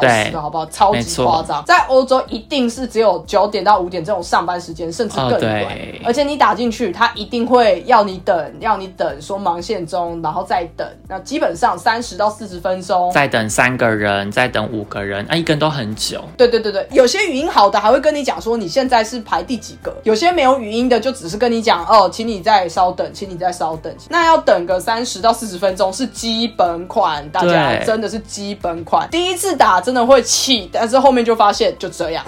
[0.00, 0.66] 时的好不好？
[0.66, 1.64] 超级夸张。
[1.64, 5.66] 在欧洲一定是只有九点到五点这种上班时间，甚至更短。
[6.04, 10.86] 而且你打进去，他一定会要你等，要你等，说忙线中，然后再等。
[11.08, 16.22] 那基本上三十到四十分钟，再等三个人，再等五个人，啊，一根都很久。
[16.36, 23.92] 对对对对，有些语音好的还会跟你讲说你现在是排第几个，有些没有语音的就只是跟你讲哦，请你再稍等，请你再稍等。
[24.08, 29.08] 那要等个三十到四十分钟是基本款，大家真的是基本款。
[29.10, 32.24] 第一次打真的会气，但是后面就发现就这样。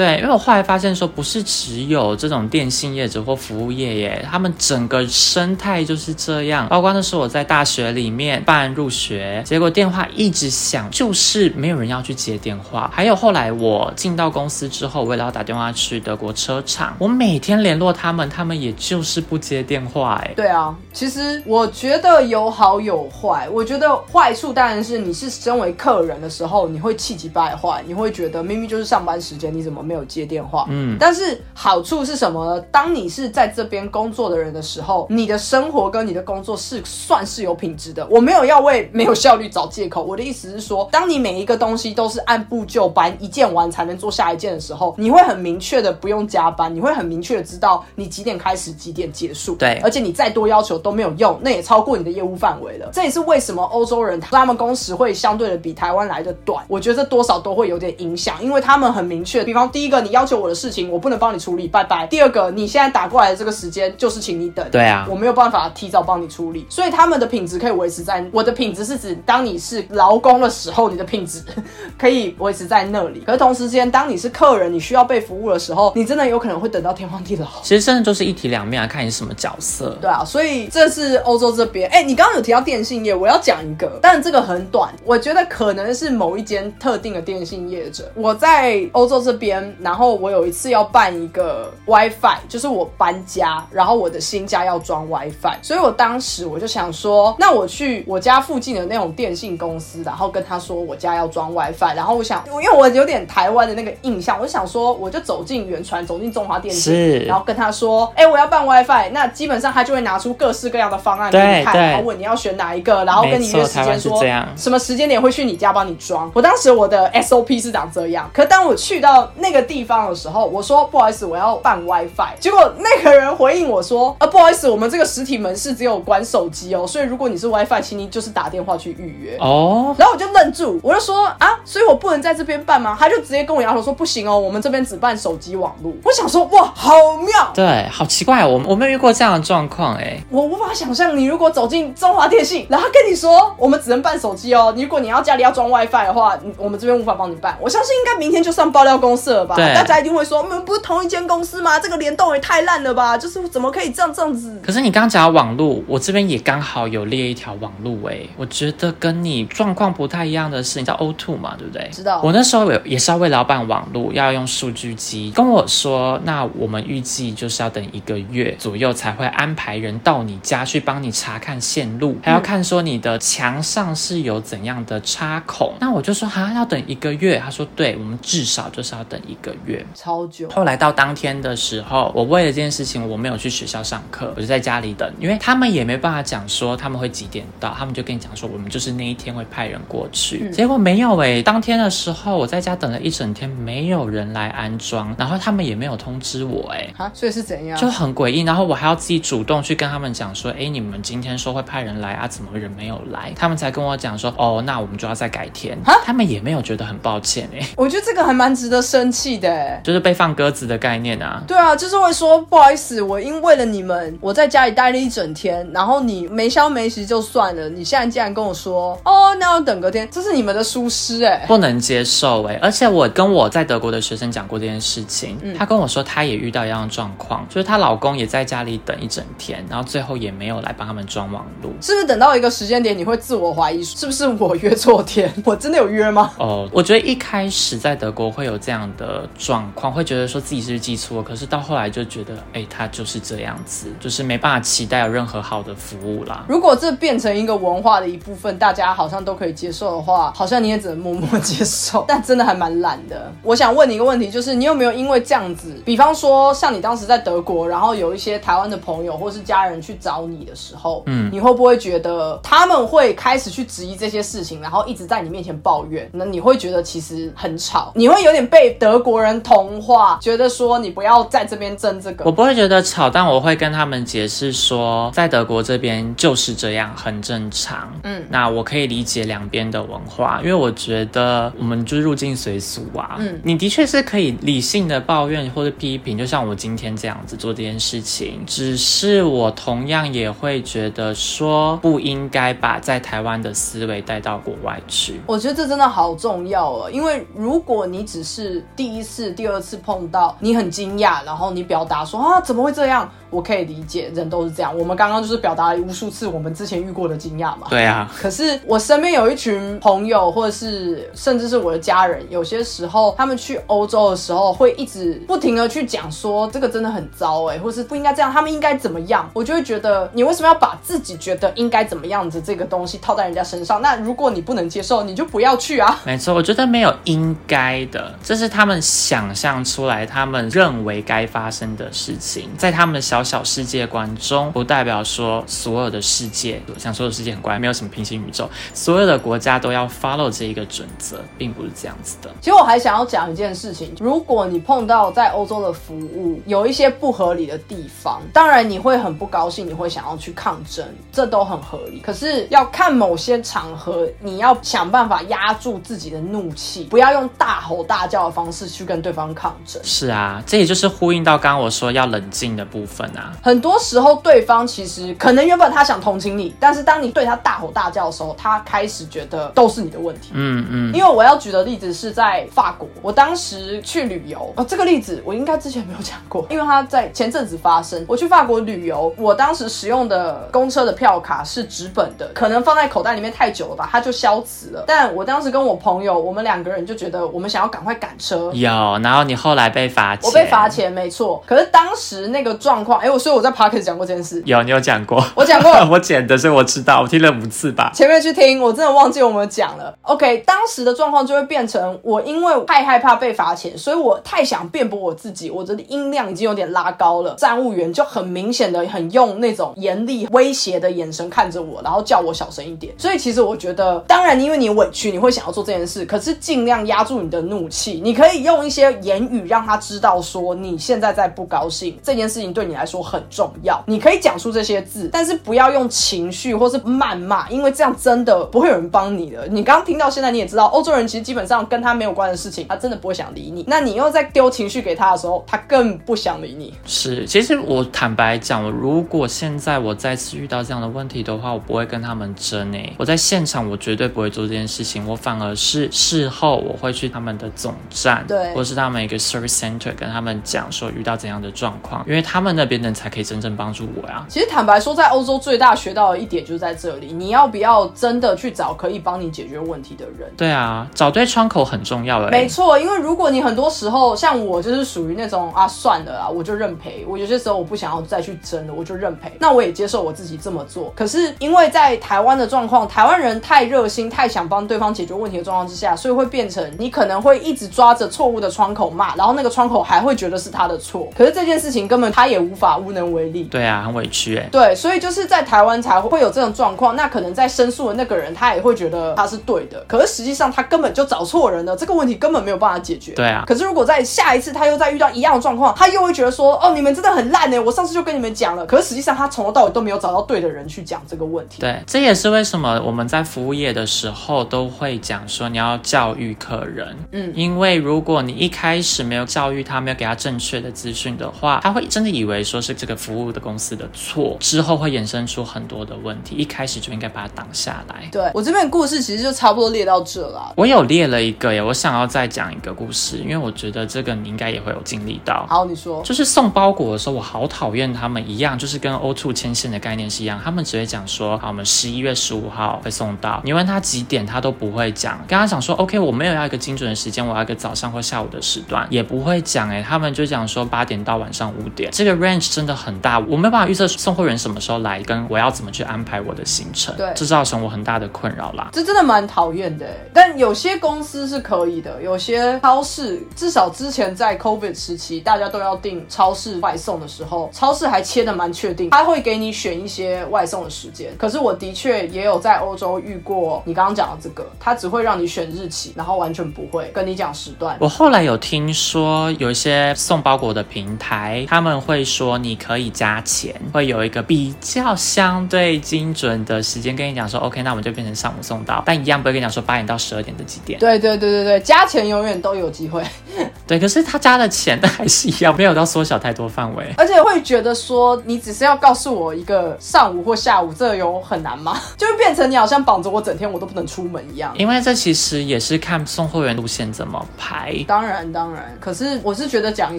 [0.00, 6.66] 对，因为我后来发现说，不是只有这种电信业者或服务业耶，他们整个生态就是这样。
[6.68, 12.90] 包括那时候我在大学里面办入学，结果电话一直响，就是没有人要去接电话。
[12.94, 20.18] 还有后来我进到公司之后，为了要打电话去德国车厂，我每天联络他们，他们也就是不接电话。
[20.24, 23.46] 哎，对啊，其实我觉得有好有坏。
[23.50, 29.89] 我觉得坏处当然是你是身为客人的时候，你会气急败坏，你会觉得明明就是上班时间，你怎么？
[29.90, 30.66] 没有接电话。
[30.68, 32.60] 嗯但是好处是什么呢？
[32.70, 38.06] 当你是在这边工作的人的时候，你的生活跟你的工作是算是有品质的。
[38.08, 49.56] 我没有要为没有效率找借口，我的意思是说，当你每一个东西都是按部就班，一件完才能做下一件的时候，你会很明确的不用加班，你会很明确的知道你几点开始，几点结束。
[49.56, 52.88] 对而且你再多要求都没有用，那也超过你的业务范围了。
[52.92, 56.64] 这也是为什么欧洲人他们工时会相对的比台湾来的短。
[56.68, 59.40] 我觉得这多少都会有点影响，因为他们很明确。
[59.44, 62.06] 比方第一个，你要求我的事情，我不能帮你处理，拜拜。
[62.06, 64.66] 第二个，你现在打过来的这个时间就是请你等。
[64.70, 71.42] 对啊我没有办法提早帮你处理，所以他们的品质可以维持在我的品质是指，当你是劳工的时候，你的品质
[71.98, 73.20] 可以维持在那里。
[73.24, 77.46] 可是同时间，当你是客人，你需要被服务的时候，你真的有可能会等到天荒地老。
[77.62, 79.96] 其实真的就是一体两面啊，看你是什么角色。
[80.00, 81.88] 对啊，所以这是欧洲这边。
[81.90, 88.10] 哎、你刚刚有提到电信业，我要讲一个，但这个很短，我觉得可能是某一间特定的电信业者。
[88.14, 114.22] 我在欧洲这边，然后我有一次要办一个 WiFi，就是我搬家，然后我的新家要装 WiFi，所以我当时我就想说，那我去我家附近的那种电信公司，然后跟他说我家要装 WiFi，然后我想，因为我有点台湾的那个印象，我就想说，我就走进远传，走进中华电信，然后跟他说，哎、我要办 WiFi，那基本上他就会拿出各式各样的方案给你看，然后问你要选哪一个，然后跟你约时间说
[114.56, 116.30] 什么时间点会去你家帮你装。
[116.34, 129.36] 我当时我的 SOP 是长这样，可当我去到那个地方的时候，我说不好意思，我要办 WiFi，结果那个人回应我说，啊不好意思，我们这个实体门市只有管手机哦，所以如果你是 WiFi，请你就是打电话去预约。
[129.38, 132.96] 哦，然后我就愣住，我就说啊，所以我不能在这边办吗？
[132.98, 135.92] 他就直接跟我摇头说不行哦，我们这边只办手机网络。
[136.04, 137.50] 我想说哇，好妙！
[137.54, 140.18] 对，好奇怪，我我没有遇过这样的状况哎。
[140.30, 147.56] 我无法想象，你如果走进中华电信，然后跟你说我们只能办手机哦，如果你要家里要装 WiFi 的话，我们这边无法帮你办。
[147.60, 149.56] 我相信应该明天就上爆料公司了吧？
[149.56, 151.78] 对大家一定会说，我们不是同一间公司吗？
[151.78, 153.16] 这个联动也太烂了吧？
[153.16, 154.60] 就是怎么可以这样这样子？
[154.64, 161.88] 可是你刚讲到网路，我这边也刚好有列一条网路哎，我觉得跟你状况不太一样的是，你知道 O two 嘛，对不对？
[161.90, 175.72] 知道我那时候有也是要为老板网路，要用数据机，跟我说，那我们预计就是要等一个月左右才会安排人到你家去帮你查看线路，还要看说你的墙上是有怎样的插孔。
[175.80, 177.40] 那我就说哈，要等一个月。
[177.42, 179.84] 他说对，我们至少就是要等一个月。
[179.94, 180.48] 超久。
[180.50, 190.50] 后来到当天的时候，我为了这件事情，我没有去学校上课，我就在家里等，因为他们也没办法讲说他们会几点到，他们就跟你讲说我们就是那一天会派人过去。
[190.50, 197.78] 结果没有诶、当天的时候我在家等了一整天，没有人来安装，然后他们也没有通知我诶、啊，所以是怎样？
[197.78, 203.32] 就很诡异，然后我还要自己主动去跟他们讲说，哎，你们今天说会派人来啊，怎么人没有来？
[203.36, 205.78] 他们才跟我讲说，哦，那我们就要再改天。
[206.04, 209.80] 他们也没有觉得很抱歉哎，我觉得这个还蛮值得生气的哎。
[209.84, 211.42] 就是被放鸽子的概念啊。
[211.46, 221.44] 对啊，就是会说不好意思，我因为了你们，我在家里待了一整天，然后你没消没息就算了，你现在竟然跟我说，哦，那要等隔天，这是你们的疏失哎。
[221.46, 231.72] 不能接受哎、而且我跟我在德国的学生讲过这件事情，她跟我说她也遇到一样的状况，就是她老公也在家里等一整天，然后最后也没有来帮他们装网络。
[231.80, 235.32] 是不是等到一个时间点，你会自我怀疑，是不是我约错天？
[235.44, 236.30] 我真的有约吗？
[236.38, 246.44] 哦，我觉得一开始在德国会有这样的状况，会觉得说自己是记错了，可是到后来就觉得，哎，他就是这样子，就是没办法期待有任何好的服务啦。
[246.48, 253.32] 如果这变成一个文化的一部分，大家好像都可以接受的话，好像你也只能默默接受，但真的还蛮懒的。
[253.42, 266.08] 我想问你一个问题，就是你有没有因为这样子，比方说像你当时在德国，然后有一些台湾的朋友或是家人去找你的时候，嗯，你会不会觉得他们会开始去质疑这些事情，然后一直在你面前抱怨？
[266.12, 272.32] 那你会觉得其实很吵，你会有点被德国人同化，觉得说你不要在这边争这个我。
[272.32, 277.92] 不会觉得吵，但我会跟他们解释说，在德国这边就是这样，很正常。
[278.02, 283.16] 嗯，那我可以理解两边的文化，因为我觉得我们就是入境随俗啊。
[283.18, 288.42] 嗯，你的确是可以理性的抱怨或者批评，就像我今天这样子做这件事情。
[288.46, 295.20] 只是我同样也会觉得说，不应该把在台湾的思维带到国外去。
[295.26, 304.76] 我觉得这真的好重要哦，因为如果你只是第一次、第二次碰到，你很惊讶，然后你表达说啊怎么会这样，我可以理解，人都是这样。
[304.76, 307.68] 我们刚刚就是表达了无数次我们之前遇过的惊讶嘛。
[307.70, 319.28] 对啊，可是我身边有一群朋友，或者是甚至是我的家人，有些时候他们去欧洲的时候，会一直不停的去讲说这个真的很糟哎、或是不应该这样，他们应该怎么样？
[319.32, 323.80] 我就会觉得你为什么要把自己觉得应该怎么样子这个东西套在人家身上？
[323.80, 326.00] 那如果你不能接受，你就不要去啊。
[326.04, 342.30] 没错，我觉得没有应该的，这是他们想象出来，他们认为该发生的事情，在他们的小小世界观中，不代表说所有的世界，想说的世界很怪，没有什么平行宇宙，所有的国家都要 follow 这一个准则，并不是这样子的。
[342.40, 352.00] 其实我还想要讲一件事情，如果你碰到在欧洲的服务有一些不合理的地方，当然你会很不高兴，你会想要去抗争，这都很合理。
[352.00, 359.82] 可是要看某些场合，你要想办法压住自己的怒气，不要用大吼大叫的方式去跟对方抗争。
[359.84, 363.32] 是啊，这也就是呼应到刚刚我说要冷静的部分啊。
[363.42, 370.30] 很多时候，对方其实可能原本他想同情你，但是当你对他大吼大叫的时候，他开始觉得都是你的问题。
[370.32, 378.02] 嗯嗯，因为我要举的例子是在法国，我当时去旅游，哦，这个例子我应该之前没有讲过，因为他在前阵子发生。
[378.08, 384.84] 我去法国旅游，我当时使用的公车的票卡是纸本的，可能放在口袋里面太久了吧，它就消磁了。
[384.86, 388.70] 但我当时跟我朋友，我们两个人就觉得我们想要赶快赶车，有，
[389.02, 390.70] 然后你后来被罚钱，我被罚。
[390.70, 391.42] 钱，没错。
[391.44, 397.90] 可是当时那个状况，哎，我所以我在 p o c k e t 讲过这件事，有，你有讲过，我讲过 我剪的，所以我知道，我听了五次吧。
[397.94, 399.94] 前面去听，我真的忘记我们讲了。
[400.02, 407.34] OK，当时的状况就会变成我因为太害怕被罚钱，所以我太想辩驳我自己，我的音量已经有点拉高了。
[407.36, 412.92] 站务员就很明显的很用那种严厉威胁的眼神看着我，然后叫我小声一点。
[412.98, 418.00] 所以其实我觉得，当然因为你委屈，你会想要做这件事，可是尽量压住你的怒气。
[418.02, 423.80] 你可以用一些言语让他知道说你现在在不高兴，这件事情对你来说很重要。
[423.86, 429.46] 你可以讲出这些字，但是不要用情绪或是谩骂，因为这样真的不会有人帮你的。
[429.48, 433.64] 你刚刚听到现在，你也知道，欧洲人其实基本上跟他没有关的事情，他真的不会想理你。
[433.68, 436.74] 那你又在丢情绪给他的时候，他更不想理你。
[436.86, 442.92] 是，其实我坦白讲，我如果现在我再次遇到这样的问题的话，我不会跟他们争诶。
[442.96, 454.24] 我在现场我绝对不会做这件事情，我反而是事后我会去他们的总站，对或是他们一个 service center 跟他们讲说遇到怎样的状况，因为他们那边人才可以真正帮助我呀。
[454.28, 460.30] 其实坦白说，在欧洲最大学到的一点就是在这里，你要不要真的去找可以帮你解决问题的人？
[460.36, 462.30] 对啊，找对窗口很重要诶。
[462.30, 467.04] 没错，因为如果你很多时候像我就是属于那种啊算了啊，我就认赔。
[467.08, 469.32] 我有些时候我不想要再去争了，我就认赔。
[469.38, 470.92] 那我也接受我自己这么做。
[470.96, 481.08] 可是因为在台湾的状况，台湾人太热心、太想帮对方解决问题的状况之下，所以会变成你可能会一直抓着错误的窗口骂，然后那个窗口还会觉得是他的错。
[481.16, 483.44] 可是这件事情根本他也无法无能为力。
[483.44, 484.48] 对啊，很委屈诶。
[484.50, 486.96] 对，所以就是在台湾才会有这种状况。
[486.96, 493.12] 那可能在申诉的那个人，他也会觉得他是对的，可是实际上他根本就找错人了，这个问题根本没有办法解决。
[493.12, 498.66] 对啊可是如果在下一次他又再遇到一样的状况，他又会觉得说，哦，你们真的很烂呢，我上次就跟你们讲了。
[498.66, 501.60] 可是实际上他从头到尾都没有找到对的人去讲这个问题。
[501.60, 516.34] 对，这也是为什么我们在服务业的时候都会讲说你要教育客人，嗯因为如果你一开始没有教育他，没有给他正确的资讯的话，他会真的以为说是这个服务的公司的错，之后会衍生出很多的问题。
[516.34, 518.08] 一开始就应该把它挡下来。
[518.10, 520.52] 对我这边故事其实就差不多列到这了。
[520.56, 525.46] 我有列了一个耶，我想要再讲一个故事，因为我觉得这个你应该也会有经历到。
[525.48, 526.02] 好，你说。
[526.02, 533.40] 就是送包裹的时候，我好讨厌他们一样，就是跟 O2 牵线的概念是一样，他们只会讲说，好，我们十一月十五号会送到。
[533.44, 535.18] 你问他几点，他都不会讲。
[535.28, 539.68] 跟他讲说，OK，我没有要一个精准的时间，我要一个早上或下午的时段，也不会讲。
[539.68, 548.70] 哎，他们就讲说八点到晚上五点，这个 range 真的很大，我没有办法预测送货员什么时候来，跟我要怎么去安排我的行程，对这造成我很大的困扰啦。
[548.72, 561.10] 这真的蛮讨厌的欸，但有些公司是可以的，有些超市至少之前在 COVID 时期，大家都要订超市外送的时候，超市还切的蛮确定，他会给你选一些外送的时间。
[561.18, 567.76] 可是我的确也有在欧洲遇过你刚刚讲的这个，他只会让你选日期，然后完全不会跟你讲时段。
[567.80, 580.78] 我后来有听说，有一些送包裹的平台，他们会说你可以加钱，会有一个比较相对精准的时间跟你讲说，OK，那我们就变成上午送到，但一样不会跟你讲说八点到十二点的几点。
[580.78, 583.02] 对对对对对，加钱永远都有机会。
[583.66, 586.92] 对，可是他加了钱，但还是一样，没有到缩小太多范围。
[586.96, 591.80] 而且会觉得说，你只是要告诉我一个上午或下午，这有很难吗？
[591.96, 594.52] 就会变成你好像绑着我整天我都不能出门一样。
[594.58, 597.76] 因为这其实也是看送货员路线怎么排。
[597.86, 599.98] 当然当然，可是我是觉得讲一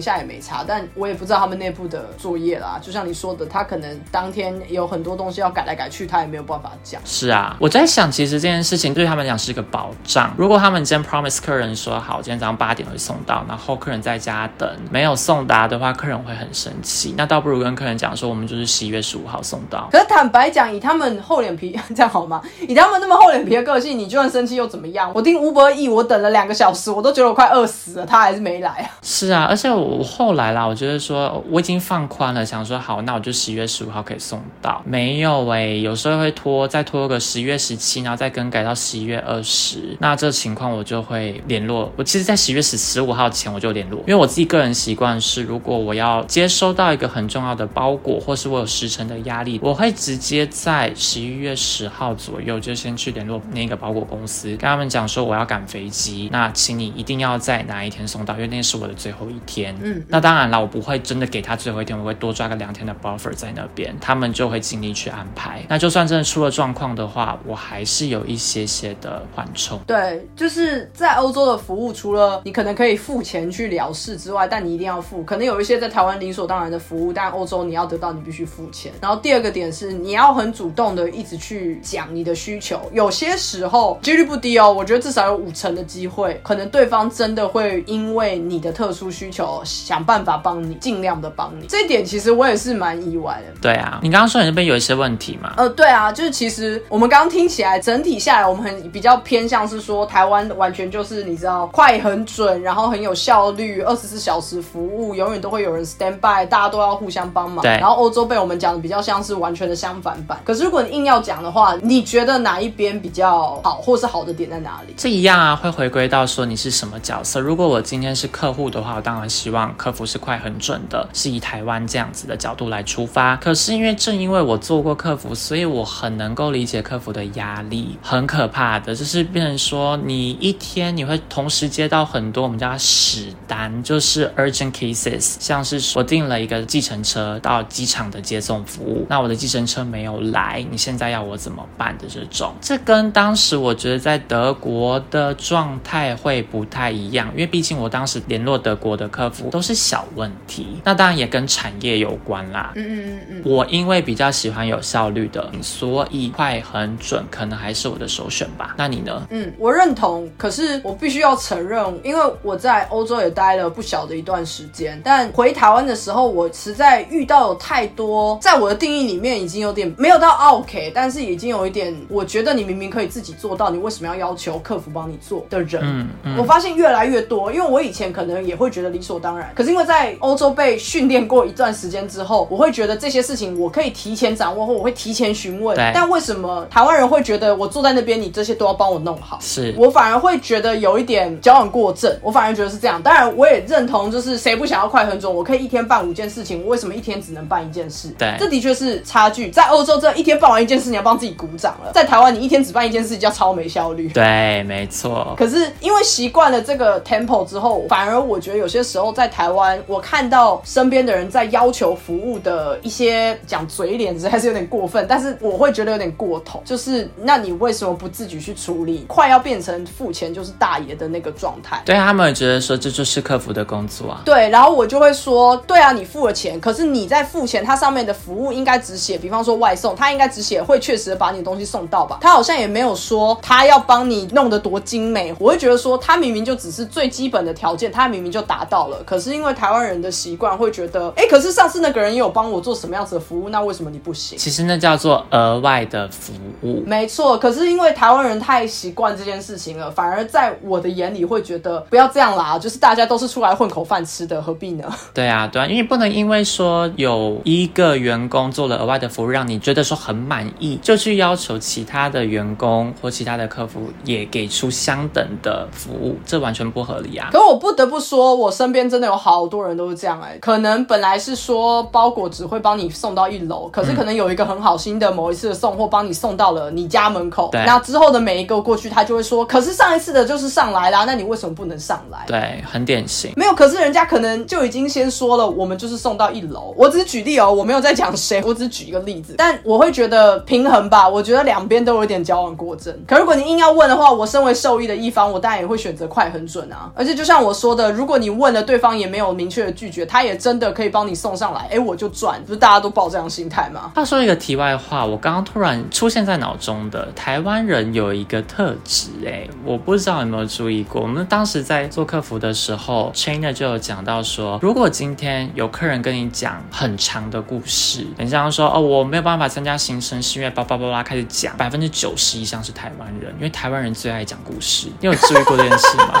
[0.00, 2.78] 下也没差，但我也不知道他们内部的作业啦。
[2.80, 7.00] 就像你说的，他可能当天有很多东西要改来改去，他也没有办法讲。
[7.04, 10.32] 是啊，我在想，其实这件事情对他们讲是一个保障。
[10.36, 17.14] 如果他们今天 promise 客人说好，今天早上八点会送到，然后客人在家等没有送达的话，客人会很生气。
[17.16, 19.88] 那倒不如跟客人讲说，我们就是十一月十五号送到。
[19.90, 22.40] 可是坦白讲，以他们厚脸皮， 这样好吗？
[22.68, 25.10] 以他们那么厚脸皮的个性，你就算生气又怎么样？
[25.14, 28.90] 我订吴伯义，我等了两个小时，我都觉得我快饿死了，他还是没来啊。
[29.02, 34.82] 是啊，而且我后来啦，我觉得说我已经放宽了，想说好，那我就十一月十五号可以送到。
[34.84, 39.96] 没有哎、有时候会拖，再拖个十一月十七，然后再更改到十一月二十。
[40.00, 41.90] 那这情况我就会联络。
[41.96, 59.74] 我其实，在十一月十十五号前我就联络，因为我自己个人习惯是，如果我要接收到一个很重要的包裹，或是我有时程的压力，我会直接在十一月十号左右就先去联络那个包裹公司，跟他们讲说我要赶飞机，那请你一定要在哪一天送到，因为那是我的最后一天。
[59.82, 65.64] 嗯那当然了，我不会真的给他最后一天，我会多抓个两天的 buffer 在那边，他们就会尽力去安排。
[65.68, 69.78] 那就算真的出了状况的话，我还是有一些些的缓冲。
[69.86, 75.22] 对，就是在欧洲的服务，除了你可能可以付钱去了事之外，但你一定要付。
[75.22, 78.92] 可能有一些在台湾理所当然的服务，但欧洲你要得到，你必须付钱。
[79.00, 82.80] 然后第二个点是，你要很主动的一直去讲你的需求。
[82.92, 91.66] 有些时候几率不低哦，我觉得至少有五成的机会，可能对方真的会因为你的特殊需求，想办法帮你，尽量的帮你。
[91.66, 93.52] 这一点其实我也是蛮意外的。
[93.60, 95.52] 对啊，你刚刚说你那边有一些问题嘛？
[95.56, 107.62] 呃，对啊，就是其实我们刚刚听起来，整体下来，我们很比较偏向是说，台湾完全就是你知道快很准，然后很有效率，二十四小时服务，永远都会有人 stand by，大家都要互相帮忙。
[107.62, 110.38] 对然后欧洲被我们讲的比较像是完全的相反版。
[110.44, 114.94] 可是如果你硬要讲的话，你觉得哪一边比较好，或是好的点在哪里？
[114.96, 117.40] 这一样啊，会回归到说你是什么角色。
[117.40, 123.36] 如果我今天是客户的话，我当然希望客服是快很准的，是以台湾这样子的角度来出发。
[123.36, 152.72] 可是因为正因为我做过客服，所以我很能够理解客服的压力，很可怕的，就是变成说你一天你会同时接到很多我们叫它屎单，就是 urgent cases，像是我订了一个计程车到机场的接送服务，那我的计程车没有来，你现在要我怎么办的这种，这跟当时我觉得在德国的状态会不太一样，因为毕竟我当时联络德国的客服都是小问题，那当然也跟产业有关啦。
[152.74, 153.42] 嗯嗯嗯嗯。
[153.44, 158.74] 我因为比较喜欢有效率的，所以快很准可能还是我的首选吧。
[158.76, 159.24] 那你呢？
[159.30, 160.28] 嗯，我认同。
[160.36, 175.80] 可是我必须要承认，因为我在欧洲也待了不小的一段时间，但回台湾的时候，我实在遇到有太多，在我的定义里面已经有点没有到 OK，但是已经有一点，我觉得你明明可以自己做到，你为什么要要求客服帮你做的人？
[175.84, 185.76] 嗯嗯我发现越来越多，因为我以前可能也会觉得理所当然，可是因为在欧洲被训练过一段时间之后，我会觉得这些事情我可以提前掌握，或我会提前询问。
[185.76, 189.38] 对但为什么台湾人会觉得我坐在那边，你这些都要帮我弄好？
[189.40, 193.02] 是我反而会觉得有一点矫枉过正，我反而觉得是这样。
[193.02, 195.32] 当然，我也认同，就是谁不想要快很准？
[195.32, 198.08] 我可以一天办五件事情，我为什么一天只能办一件事？
[198.18, 199.50] 对这的确是差距。
[199.50, 204.08] 在欧洲，这一天办完一件事，你要帮自己鼓掌了；在台湾，你一天只办一件事，叫超没效率。
[204.08, 205.34] 对，没错。
[205.36, 215.04] 可是因为习惯了这个 tempo 之后，反而我觉得有些时候在台湾，我看到身边的人在要求服务的一些讲嘴脸，实在是有点过分。
[215.08, 219.04] 但是我会觉得有点过头，就是那你为什么不自己去处理？
[219.08, 221.82] 快要变成付钱就是大爷的那个状态。
[221.84, 224.22] 对他们也觉得说这就是客服的工作啊。
[224.24, 232.18] 对，然后我就会说，对啊，你付了钱，可是你在付钱，它上面的服务应该只写，比方说外送，它应该只写会确实把你的东西送到吧？
[232.20, 235.34] 他好像也没有说他要帮你弄得多精美。
[235.38, 244.36] 我会觉得说，他明明就只是最基本的条件，他明明就达到了，可是因为台湾人的习惯会觉得，哎，可是上次那个人也有帮我做什么样子的服务，那为什么你不行？
[244.36, 246.82] 其实那叫做额外的服务。
[246.86, 254.84] 没错，可是因为台湾人太习惯这件事情了，反而在我的眼里会觉得不要这样啦，就是大家都是出来混口饭吃的，何必呢？
[255.14, 267.30] 对啊，对啊，因为不能因为说有一个员工做了额外的服务，让你觉得说很满意，就去要求其他的员工或其他的客服也给出相等的服务，这完全不合理啊。
[267.32, 282.24] 可我不得不说，我身边真的有好多人都是这样哎、可能本来是说包裹只会帮你送到一楼，可是可能有一个很好心的某一次的送货帮你送到了你家门口，对那之后的每一个过去，他就会说，可是上一次的就是上来啦，那你为什么不能上来？
[282.26, 282.26] 来。
[282.26, 283.32] 对，很典型。
[283.36, 286.74] 没有，可是人家可能就已经先说了，我们就是送到一楼。
[286.76, 289.34] 我只是举例哦，我没有在讲谁，我只是举一个例子。
[289.38, 292.92] 但我会觉得平衡吧，我觉得两边都有点矫枉过正。
[293.06, 296.90] 可如果你硬要问的话，我身为受益的一方，我当然也会选择快很准啊。
[296.94, 302.42] 而且就像我说的，如果你问了对方也没有明确的拒绝，他也真的可以帮你送上来，哎，我就赚。
[302.46, 303.92] 不是大家都抱这样心态吗？
[303.94, 311.00] 话说一个题外话，我刚刚突然出现在脑中的台湾人有一个特质，哎，我不知道有没有注意过。
[311.02, 324.88] 我们当时在做客服的时候，trainer 就有讲到说，如果今天有客人跟你讲很长的故事，很像说哦，我没有办法参加行程是因为叭叭叭叭开始讲， 百分之九十以上是台湾人，因为台湾人最爱讲故事。
[325.00, 326.20] 你有注意过这件事吗？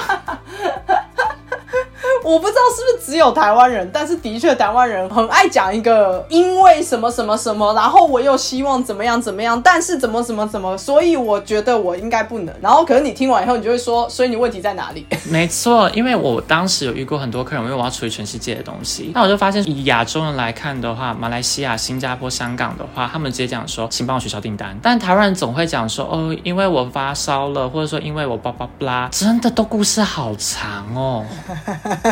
[2.24, 12.54] 我不知道是不是只有台湾人，但是的确台湾人很爱讲一个因为什么什么什么，然后我又希望怎么样怎么样，但是怎么怎么怎么，所以我觉得我应该不能。
[12.60, 15.06] 然后可能你听完以后，你就会说，所以你问题在哪里？
[15.30, 24.78] 没错，因为我当时有遇过很多客人，因为我要处理全世界的东西，那我就发现以亚洲人来看的话，马来西亚、新加坡、香港的话，他们直接讲说，请帮我取消订单。
[24.82, 31.24] 但台湾人总会讲说，哦，因为我发烧了，或者说因为我叭叭叭，真的都故事好长哦。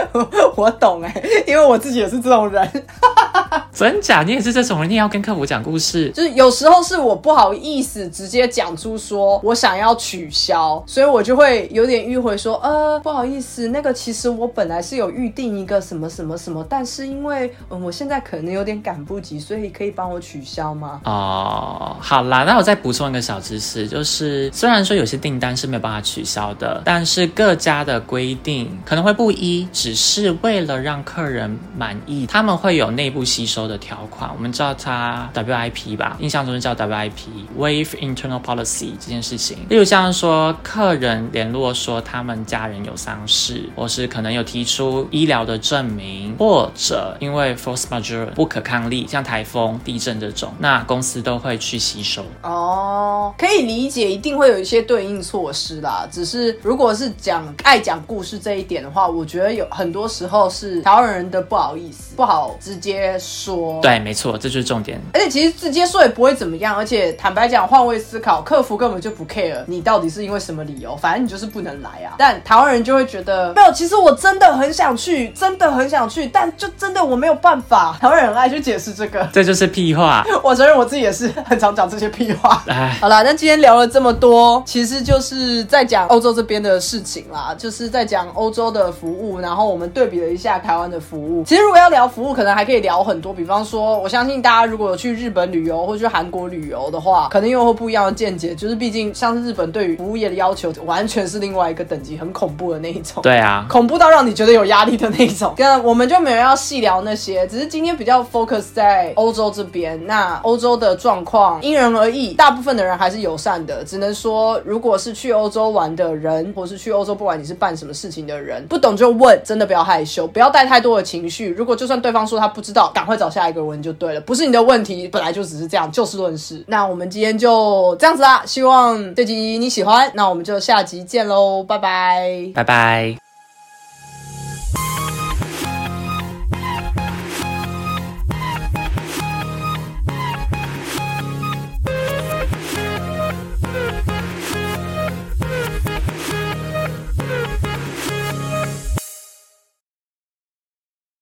[0.56, 2.68] 我懂哎，因为我自己也是这种人。
[3.72, 4.22] 真假？
[4.22, 4.88] 你也是这种人？
[4.88, 6.10] 你也要跟客服讲故事？
[6.10, 21.00] 就是有时候是我不好意思直接讲出说我想要取消，所以我就会有点迂回说，呃，不好意思，那个其实我本来是有预定一个什么什么什么，但是因为嗯我现在可能有点赶不及，所以可以帮我取消吗？
[21.04, 33.66] 哦，好啦，那我再补充一个小知识，就是虽然说有些订单是没有办法取消的，但是各家的规定可能会不一，只是为了让客人满意，他们会有内部吸收。
[33.66, 39.56] 的条款，我们叫它 WIP 吧，印象中是叫 WIP，Wave Internal Policy 这件事情。
[39.68, 52.24] 例如像说，客人联络说他们家人有丧事，或是可能有提出医疗的证明，或者因为 Force Majeure 不可抗力，像台风、地震这种，那公司都会去吸收。
[52.42, 56.06] 哦，可以理解，一定会有一些对应措施啦。
[56.10, 63.80] 只是如果是讲爱讲故事这一点的话，我觉得有很多时候是台湾人的不好意思，不好直接说。
[63.80, 65.00] 对，没错，这就是重点。
[65.14, 66.76] 而且其实直接说也不会怎么样。
[66.76, 72.14] 而且坦白讲，换位思考，客服根本就不 care 你到底是因为什么理由，反正你就是不能来啊。
[72.18, 77.96] 但台湾人就会觉得，没有，其实我真的很想去，真的很想去，但就真的我没有办法。
[78.00, 80.24] 台湾人很爱去解释这个，这就是屁话。
[80.42, 82.62] 我承认我自己也是很常讲这些屁话。
[82.66, 91.44] 哎，好啦，那今天聊了这么多，其实就是在讲欧洲这边的事情啦，就是在讲欧洲的服务，然后我们对比了一下台湾的服务。
[91.44, 93.32] 其实如果要聊服务，可能还可以聊很多。
[93.32, 98.54] 比方说，我相信大家如果有去日本旅游或去韩国旅游的话，可能又会不一样的见解。
[98.54, 103.22] 就是毕竟像是日本对于服务业的要求，完全是另外一个等级，很恐怖的那一种。
[103.22, 105.54] 对啊，恐怖到让你觉得有压力的那一种。
[105.56, 109.98] 跟我们就没有要细聊那些，只是今天比较 focus 在欧洲这边。
[110.06, 113.84] 那欧洲的状况因人而异，大部分的人还是友善的。
[113.84, 121.48] 只能说，如果是去欧洲玩的人，或是去欧洲，不管你是办什么事情的人，不懂就问，真的不要害羞，不要带太多的情绪。
[121.48, 123.32] 如果就算对方说他不知道，赶快找。
[123.32, 126.62] 下一个人就对了，不是你的问题，本来就只是这样，就事论事。
[126.66, 133.21] 那我们今天就这样子啦，希望这集你喜欢，那我们就下集见喽，拜拜，拜拜。